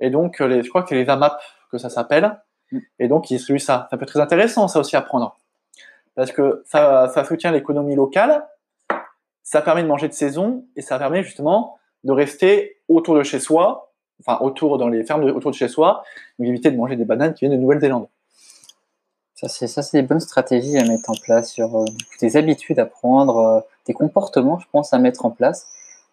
Et 0.00 0.08
donc, 0.08 0.38
les, 0.38 0.62
je 0.62 0.68
crois 0.70 0.82
que 0.82 0.88
c'est 0.88 0.94
les 0.94 1.10
AMAP 1.10 1.38
que 1.70 1.76
ça 1.76 1.90
s'appelle. 1.90 2.40
Mm. 2.70 2.78
Et 3.00 3.08
donc, 3.08 3.30
ils 3.30 3.36
distribuent 3.36 3.58
ça. 3.58 3.86
Ça 3.90 3.98
peut 3.98 4.04
être 4.04 4.12
très 4.12 4.20
intéressant, 4.20 4.66
ça 4.66 4.80
aussi, 4.80 4.96
à 4.96 5.02
prendre. 5.02 5.36
Parce 6.14 6.32
que 6.32 6.62
ça, 6.64 7.10
ça 7.12 7.24
soutient 7.24 7.52
l'économie 7.52 7.96
locale, 7.96 8.46
ça 9.42 9.60
permet 9.60 9.82
de 9.82 9.88
manger 9.88 10.08
de 10.08 10.14
saison, 10.14 10.64
et 10.74 10.80
ça 10.80 10.98
permet 10.98 11.22
justement 11.22 11.78
de 12.04 12.12
rester 12.12 12.80
autour 12.88 13.14
de 13.14 13.24
chez 13.24 13.40
soi 13.40 13.92
enfin 14.24 14.38
autour 14.44 14.78
dans 14.78 14.88
les 14.88 15.04
fermes 15.04 15.24
autour 15.24 15.50
de 15.50 15.56
chez 15.56 15.68
soi, 15.68 16.04
éviter 16.38 16.70
de 16.70 16.76
manger 16.76 16.96
des 16.96 17.04
bananes 17.04 17.34
qui 17.34 17.44
viennent 17.44 17.56
de 17.56 17.62
Nouvelle-Zélande. 17.62 18.08
Ça, 19.42 19.48
c'est 19.48 19.66
ça, 19.66 19.82
c'est 19.82 20.00
des 20.00 20.06
bonnes 20.06 20.20
stratégies 20.20 20.78
à 20.78 20.84
mettre 20.84 21.10
en 21.10 21.14
place 21.14 21.50
sur 21.50 21.76
euh, 21.76 21.84
des 22.20 22.36
habitudes 22.36 22.78
à 22.78 22.86
prendre, 22.86 23.38
euh, 23.38 23.60
des 23.86 23.92
comportements, 23.92 24.60
je 24.60 24.66
pense, 24.70 24.92
à 24.92 25.00
mettre 25.00 25.26
en 25.26 25.30
place. 25.32 25.66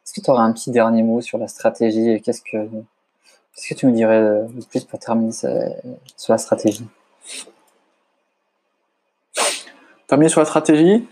Est-ce 0.03 0.13
que 0.13 0.21
tu 0.21 0.31
aurais 0.31 0.41
un 0.41 0.51
petit 0.51 0.71
dernier 0.71 1.03
mot 1.03 1.21
sur 1.21 1.37
la 1.37 1.47
stratégie 1.47 2.19
Qu'est-ce 2.21 2.41
que, 2.41 2.57
qu'est-ce 2.57 3.69
que 3.69 3.75
tu 3.75 3.85
me 3.85 3.91
dirais 3.91 4.19
de 4.19 4.65
plus 4.67 4.83
pour 4.83 4.97
terminer 4.97 5.31
sur 5.31 6.33
la 6.33 6.39
stratégie? 6.39 6.87
Terminer 10.07 10.29
sur 10.29 10.41
la 10.41 10.45
stratégie? 10.45 11.07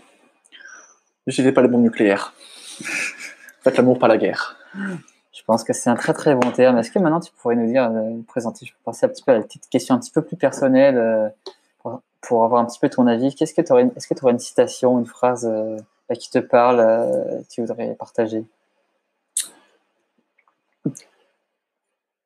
N'utilisez 1.24 1.52
pas 1.52 1.62
les 1.62 1.68
bombes 1.68 1.82
nucléaires. 1.82 2.34
Faites 3.62 3.76
l'amour, 3.76 3.96
pas 3.96 4.08
la 4.08 4.16
guerre. 4.16 4.56
Je 5.32 5.44
pense 5.46 5.62
que 5.62 5.72
c'est 5.72 5.88
un 5.88 5.94
très 5.94 6.14
très 6.14 6.34
bon 6.34 6.50
terme. 6.50 6.78
Est-ce 6.78 6.90
que 6.90 6.98
maintenant 6.98 7.20
tu 7.20 7.30
pourrais 7.30 7.54
nous 7.54 7.68
dire, 7.68 7.84
euh, 7.84 8.20
présenter, 8.26 8.66
je 8.66 8.72
peux 8.72 8.78
passer 8.84 9.06
un 9.06 9.08
petit 9.08 9.22
peu 9.22 9.30
à 9.30 9.36
la 9.36 9.44
petite 9.44 9.68
question 9.68 9.94
un 9.94 10.00
petit 10.00 10.10
peu 10.10 10.22
plus 10.22 10.36
personnelle 10.36 10.98
euh, 10.98 11.28
pour, 12.20 12.44
avoir 12.44 12.60
un 12.60 12.66
petit 12.66 12.78
peu 12.78 12.88
ton 12.88 13.06
avis. 13.06 13.34
Qu'est-ce 13.34 13.54
que 13.54 13.62
tu 13.62 13.72
aurais, 13.72 13.90
est-ce 13.96 14.06
que 14.06 14.14
tu 14.14 14.22
aurais 14.22 14.32
une 14.32 14.38
citation, 14.38 14.98
une 14.98 15.06
phrase 15.06 15.46
euh, 15.46 15.78
qui 16.14 16.30
te 16.30 16.38
parle, 16.38 16.78
que 16.78 17.48
tu 17.48 17.60
voudrais 17.60 17.94
partager? 17.94 18.44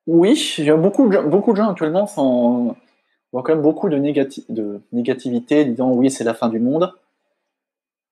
Oui, 0.07 0.57
beaucoup 0.79 1.09
de, 1.09 1.19
beaucoup 1.21 1.53
de 1.53 1.59
gens 1.59 1.71
actuellement 1.71 2.07
sont, 2.07 2.77
voit 3.33 3.43
quand 3.43 3.55
même 3.55 3.63
beaucoup 3.63 3.89
de, 3.89 3.97
de 3.97 4.81
négativité, 4.93 5.65
disant 5.65 5.91
oui, 5.93 6.11
c'est 6.11 6.25
la 6.25 6.35
fin 6.35 6.49
du 6.49 6.59
monde. 6.59 6.93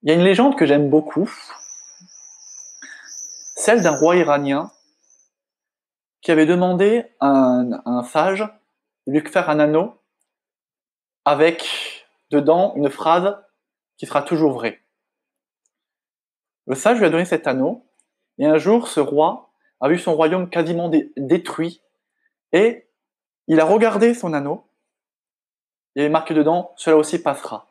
Il 0.02 0.08
y 0.08 0.12
a 0.12 0.14
une 0.14 0.24
légende 0.24 0.56
que 0.56 0.66
j'aime 0.66 0.88
beaucoup, 0.88 1.30
celle 3.54 3.82
d'un 3.82 3.96
roi 3.96 4.16
iranien 4.16 4.70
qui 6.22 6.30
avait 6.30 6.46
demandé 6.46 7.04
à 7.20 7.62
un, 7.84 8.02
sage 8.02 8.46
de 9.06 9.12
lui 9.12 9.20
faire 9.28 9.50
un 9.50 9.58
anneau 9.58 9.99
avec 11.24 12.06
dedans 12.30 12.74
une 12.76 12.90
phrase 12.90 13.36
qui 13.96 14.06
sera 14.06 14.22
toujours 14.22 14.52
vraie. 14.52 14.80
Le 16.66 16.74
sage 16.74 16.98
lui 16.98 17.06
a 17.06 17.10
donné 17.10 17.24
cet 17.24 17.46
anneau, 17.46 17.86
et 18.38 18.46
un 18.46 18.58
jour, 18.58 18.88
ce 18.88 19.00
roi 19.00 19.50
a 19.80 19.88
vu 19.88 19.98
son 19.98 20.14
royaume 20.14 20.48
quasiment 20.48 20.90
détruit, 21.16 21.82
et 22.52 22.88
il 23.46 23.60
a 23.60 23.64
regardé 23.64 24.14
son 24.14 24.32
anneau, 24.32 24.64
avait 25.96 26.08
marqué 26.08 26.34
dedans, 26.34 26.72
cela 26.76 26.96
aussi 26.96 27.20
passera. 27.20 27.66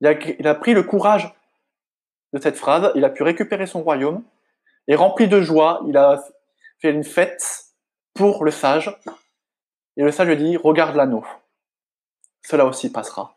Il 0.00 0.06
a, 0.06 0.12
il 0.12 0.46
a 0.48 0.54
pris 0.54 0.74
le 0.74 0.82
courage 0.82 1.32
de 2.32 2.40
cette 2.40 2.56
phrase, 2.56 2.90
il 2.94 3.04
a 3.04 3.10
pu 3.10 3.22
récupérer 3.22 3.66
son 3.66 3.82
royaume, 3.82 4.24
et 4.88 4.94
rempli 4.94 5.28
de 5.28 5.40
joie, 5.40 5.82
il 5.88 5.96
a 5.96 6.22
fait 6.78 6.90
une 6.90 7.04
fête 7.04 7.66
pour 8.14 8.44
le 8.44 8.50
sage. 8.50 8.94
Et 9.96 10.02
le 10.02 10.12
sage 10.12 10.28
lui 10.28 10.36
dit, 10.36 10.56
regarde 10.56 10.96
l'anneau. 10.96 11.24
Cela 12.46 12.64
aussi 12.64 12.92
passera. 12.92 13.34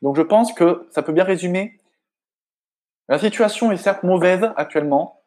Donc 0.00 0.16
je 0.16 0.22
pense 0.22 0.54
que 0.54 0.88
ça 0.90 1.02
peut 1.02 1.12
bien 1.12 1.24
résumer. 1.24 1.78
La 3.08 3.18
situation 3.18 3.70
est 3.70 3.76
certes 3.76 4.02
mauvaise 4.02 4.50
actuellement, 4.56 5.20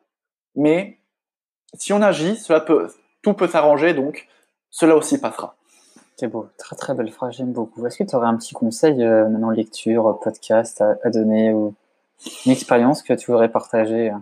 mais 0.56 0.98
si 1.76 1.94
on 1.94 2.02
agit, 2.02 2.38
cela 2.38 2.60
peut, 2.60 2.92
tout 3.22 3.34
peut 3.34 3.48
s'arranger, 3.48 3.94
donc 3.94 4.28
cela 4.72 4.96
aussi 4.96 5.20
passera. 5.20 5.56
C'est 6.16 6.28
beau, 6.28 6.48
très 6.58 6.76
très 6.76 6.96
belle 6.96 7.12
phrase, 7.12 7.36
j'aime 7.36 7.54
beaucoup. 7.54 7.86
Est-ce 7.86 7.98
que 7.98 8.04
tu 8.04 8.16
aurais 8.16 8.28
un 8.28 8.38
petit 8.38 8.54
conseil, 8.54 9.04
euh, 9.04 9.28
maintenant 9.30 9.52
lecture, 9.52 10.20
podcast 10.24 10.82
à, 10.82 10.96
à, 11.04 11.10
donner 11.12 11.54
ou 11.54 11.76
une 12.46 12.52
expérience 12.52 13.04
que 13.04 13.14
tu 13.14 13.30
voudrais 13.30 13.50
partager 13.50 14.10
euh? 14.10 14.18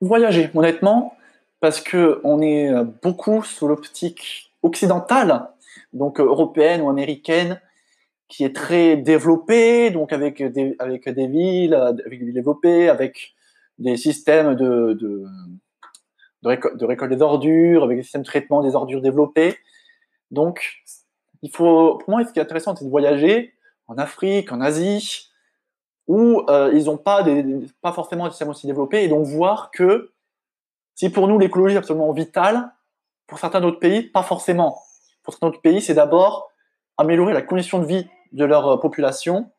voyager, 0.00 0.50
honnêtement, 0.54 1.16
parce 1.60 1.80
que 1.80 2.20
on 2.24 2.40
est 2.40 2.68
euh, 2.72 2.84
beaucoup 3.02 3.44
sous 3.44 3.68
l'optique 3.68 4.52
occidentale, 4.62 5.48
donc 5.92 6.20
euh, 6.20 6.24
européenne 6.24 6.80
ou 6.80 6.90
américaine, 6.90 7.60
qui 8.28 8.44
est 8.44 8.54
très 8.54 8.96
développée, 8.96 9.90
donc 9.90 10.12
avec 10.12 10.42
des, 10.42 10.74
avec 10.78 11.08
des 11.08 11.26
villes, 11.26 11.78
villes 12.06 12.32
développées, 12.32 12.88
avec 12.88 13.34
des 13.78 13.96
systèmes 13.96 14.54
de, 14.54 14.94
de, 14.94 15.24
de, 16.42 16.84
récolte, 16.84 17.12
des 17.12 17.22
ordures, 17.22 17.84
avec 17.84 17.98
des 17.98 18.02
systèmes 18.02 18.22
de 18.22 18.26
traitement 18.26 18.62
des 18.62 18.74
ordures 18.74 19.00
développés. 19.00 19.56
Donc, 20.30 20.82
il 21.42 21.50
faut, 21.50 21.98
pour 21.98 22.10
moi, 22.10 22.24
ce 22.24 22.32
qui 22.32 22.38
est 22.38 22.42
intéressant, 22.42 22.74
c'est 22.74 22.84
de 22.84 22.90
voyager 22.90 23.54
en 23.86 23.96
Afrique, 23.98 24.50
en 24.50 24.60
Asie, 24.60 25.30
où 26.08 26.42
euh, 26.48 26.72
ils 26.74 26.86
n'ont 26.86 26.96
pas, 26.96 27.22
des, 27.22 27.44
pas 27.80 27.92
forcément 27.92 28.24
des 28.24 28.30
systèmes 28.30 28.48
aussi 28.48 28.66
développés, 28.66 29.04
et 29.04 29.08
donc 29.08 29.26
voir 29.26 29.70
que 29.70 30.12
si 30.94 31.10
pour 31.10 31.28
nous 31.28 31.38
l'écologie 31.38 31.74
est 31.74 31.78
absolument 31.78 32.12
vitale, 32.12 32.72
pour 33.26 33.38
certains 33.38 33.62
autres 33.62 33.80
pays, 33.80 34.02
pas 34.02 34.22
forcément. 34.22 34.78
Pour 35.26 35.34
certains 35.34 35.48
autres 35.48 35.60
pays, 35.60 35.82
c'est 35.82 35.94
d'abord 35.94 36.52
améliorer 36.96 37.34
la 37.34 37.42
condition 37.42 37.80
de 37.80 37.84
vie 37.84 38.08
de 38.32 38.44
leur 38.44 38.68
euh, 38.68 38.76
population, 38.78 39.50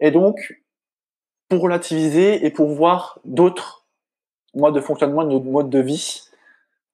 et 0.00 0.10
donc 0.10 0.60
pour 1.48 1.60
relativiser 1.60 2.44
et 2.44 2.50
pour 2.50 2.70
voir 2.70 3.18
d'autres 3.24 3.84
modes 4.54 4.74
de 4.74 4.80
fonctionnement, 4.80 5.24
d'autres 5.24 5.44
modes 5.44 5.68
de 5.68 5.78
vie 5.78 6.22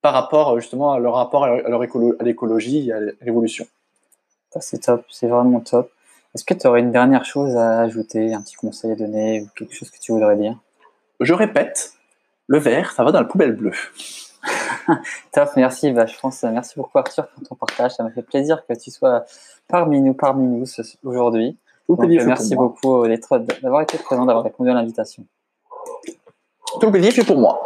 par 0.03 0.13
rapport 0.13 0.51
euh, 0.51 0.61
justement 0.61 0.93
à 0.93 0.99
leur 0.99 1.15
rapport 1.15 1.45
à 1.45 1.57
leur 1.57 1.83
à 1.83 2.25
l'écologie 2.25 2.89
et 2.89 2.93
à 2.93 3.01
l'évolution. 3.23 3.67
C'est 4.59 4.83
top, 4.83 5.05
c'est 5.09 5.29
vraiment 5.29 5.61
top. 5.61 5.93
Est-ce 6.35 6.45
que 6.45 6.55
tu 6.55 6.67
aurais 6.67 6.81
une 6.81 6.91
dernière 6.91 7.25
chose 7.25 7.57
à 7.57 7.81
ajouter, 7.81 8.35
un 8.35 8.43
petit 8.43 8.57
conseil 8.57 8.91
à 8.91 8.97
donner 8.97 9.43
ou 9.43 9.49
quelque 9.57 9.75
chose 9.75 9.91
que 9.91 9.99
tu 10.01 10.11
voudrais 10.11 10.37
dire? 10.37 10.57
Je 11.21 11.33
répète, 11.33 11.93
le 12.49 12.59
vert, 12.59 12.91
ça 12.91 13.05
va 13.05 13.13
dans 13.13 13.21
la 13.21 13.27
poubelle 13.27 13.53
bleue. 13.53 13.73
Top, 15.33 15.51
merci. 15.57 15.93
Bah, 15.93 16.07
je 16.07 16.19
pense, 16.19 16.43
merci 16.43 16.75
beaucoup 16.77 16.99
Arthur 16.99 17.29
pour 17.29 17.47
ton 17.47 17.55
partage. 17.55 17.93
Ça 17.93 18.03
m'a 18.03 18.11
fait 18.11 18.23
plaisir 18.23 18.65
que 18.67 18.75
tu 18.75 18.91
sois 18.91 19.25
parmi 19.69 20.01
nous, 20.01 20.15
parmi 20.15 20.47
nous 20.47 20.65
aujourd'hui. 21.05 21.57
merci 21.89 22.55
beaucoup 22.55 23.07
d'avoir 23.63 23.83
été 23.83 23.99
présent, 23.99 24.27
d'avoir 24.27 24.45
répondu 24.45 24.71
à 24.71 24.75
l'invitation. 24.75 25.25
Tout 26.79 26.87
le 26.87 26.93
plaisir 26.93 27.27
pour 27.27 27.37
moi. 27.37 27.63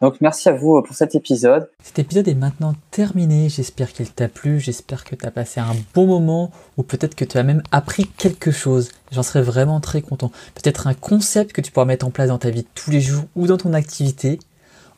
Donc 0.00 0.20
merci 0.20 0.48
à 0.48 0.52
vous 0.52 0.80
pour 0.82 0.94
cet 0.94 1.14
épisode. 1.14 1.68
Cet 1.82 1.98
épisode 1.98 2.26
est 2.26 2.34
maintenant 2.34 2.74
terminé. 2.90 3.48
J'espère 3.48 3.92
qu'il 3.92 4.10
t'a 4.10 4.28
plu. 4.28 4.58
J'espère 4.58 5.04
que 5.04 5.14
tu 5.14 5.24
as 5.26 5.30
passé 5.30 5.60
un 5.60 5.74
bon 5.94 6.06
moment 6.06 6.50
ou 6.76 6.82
peut-être 6.82 7.14
que 7.14 7.24
tu 7.24 7.38
as 7.38 7.42
même 7.42 7.62
appris 7.70 8.06
quelque 8.06 8.50
chose. 8.50 8.90
J'en 9.12 9.22
serais 9.22 9.42
vraiment 9.42 9.80
très 9.80 10.02
content. 10.02 10.30
Peut-être 10.54 10.86
un 10.86 10.94
concept 10.94 11.52
que 11.52 11.60
tu 11.60 11.70
pourras 11.70 11.86
mettre 11.86 12.06
en 12.06 12.10
place 12.10 12.28
dans 12.28 12.38
ta 12.38 12.50
vie 12.50 12.66
tous 12.74 12.90
les 12.90 13.00
jours 13.00 13.24
ou 13.36 13.46
dans 13.46 13.56
ton 13.56 13.72
activité. 13.72 14.40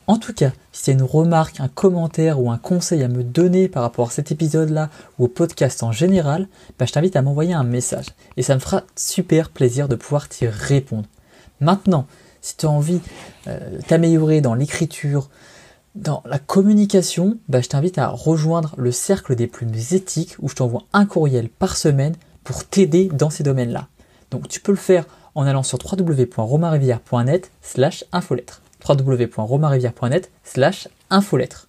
En 0.07 0.17
tout 0.17 0.33
cas, 0.33 0.51
si 0.71 0.83
tu 0.83 0.89
as 0.91 0.93
une 0.93 1.01
remarque, 1.01 1.59
un 1.59 1.67
commentaire 1.67 2.39
ou 2.39 2.51
un 2.51 2.59
conseil 2.59 3.01
à 3.01 3.07
me 3.07 3.23
donner 3.23 3.67
par 3.67 3.81
rapport 3.81 4.09
à 4.09 4.11
cet 4.11 4.31
épisode-là 4.31 4.89
ou 5.17 5.25
au 5.25 5.27
podcast 5.27 5.81
en 5.81 5.91
général, 5.91 6.47
bah, 6.77 6.85
je 6.85 6.91
t'invite 6.91 7.15
à 7.15 7.23
m'envoyer 7.23 7.53
un 7.53 7.63
message. 7.63 8.05
Et 8.37 8.43
ça 8.43 8.53
me 8.53 8.59
fera 8.59 8.83
super 8.95 9.49
plaisir 9.49 9.87
de 9.87 9.95
pouvoir 9.95 10.29
t'y 10.29 10.47
répondre. 10.47 11.07
Maintenant, 11.59 12.05
si 12.41 12.55
tu 12.55 12.67
as 12.67 12.69
envie 12.69 12.99
de 12.99 13.01
euh, 13.47 13.79
t'améliorer 13.87 14.41
dans 14.41 14.53
l'écriture, 14.53 15.29
dans 15.95 16.21
la 16.25 16.37
communication, 16.37 17.39
bah, 17.49 17.61
je 17.61 17.69
t'invite 17.69 17.97
à 17.97 18.09
rejoindre 18.09 18.75
le 18.77 18.91
cercle 18.91 19.35
des 19.35 19.47
plumes 19.47 19.73
éthiques 19.91 20.35
où 20.39 20.49
je 20.49 20.55
t'envoie 20.55 20.83
un 20.93 21.07
courriel 21.07 21.49
par 21.49 21.77
semaine 21.77 22.15
pour 22.43 22.63
t'aider 22.63 23.09
dans 23.11 23.31
ces 23.31 23.43
domaines-là. 23.43 23.87
Donc 24.29 24.49
tu 24.49 24.59
peux 24.59 24.71
le 24.71 24.77
faire 24.77 25.05
en 25.33 25.47
allant 25.47 25.63
sur 25.63 25.79
www.romarivière.net 25.83 27.51
slash 27.61 28.05
infolettre 28.11 28.61
www.romarivière.net 28.87 30.31
slash 30.43 30.87
infolettre. 31.09 31.67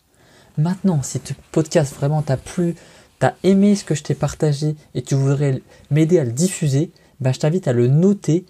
Maintenant, 0.59 1.03
si 1.03 1.21
ce 1.23 1.35
podcast 1.53 1.95
vraiment 1.95 2.23
t'a 2.23 2.37
plu, 2.37 2.75
t'as 3.19 3.35
aimé 3.43 3.75
ce 3.77 3.85
que 3.85 3.95
je 3.95 4.03
t'ai 4.03 4.15
partagé 4.15 4.75
et 4.95 5.03
tu 5.03 5.15
voudrais 5.15 5.63
m'aider 5.91 6.19
à 6.19 6.25
le 6.25 6.33
diffuser, 6.33 6.91
bah, 7.21 7.33
je 7.33 7.39
t'invite 7.39 7.69
à 7.69 7.73
le 7.73 7.89
noter 7.89 8.47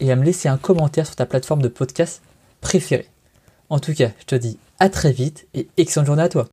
et 0.00 0.12
à 0.12 0.16
me 0.16 0.24
laisser 0.24 0.48
un 0.48 0.56
commentaire 0.56 1.06
sur 1.06 1.16
ta 1.16 1.26
plateforme 1.26 1.62
de 1.62 1.68
podcast 1.68 2.22
préférée. 2.60 3.08
En 3.70 3.80
tout 3.80 3.94
cas, 3.94 4.10
je 4.20 4.24
te 4.24 4.34
dis 4.34 4.58
à 4.78 4.88
très 4.88 5.12
vite 5.12 5.46
et 5.54 5.68
excellente 5.76 6.06
journée 6.06 6.22
à 6.22 6.28
toi. 6.28 6.46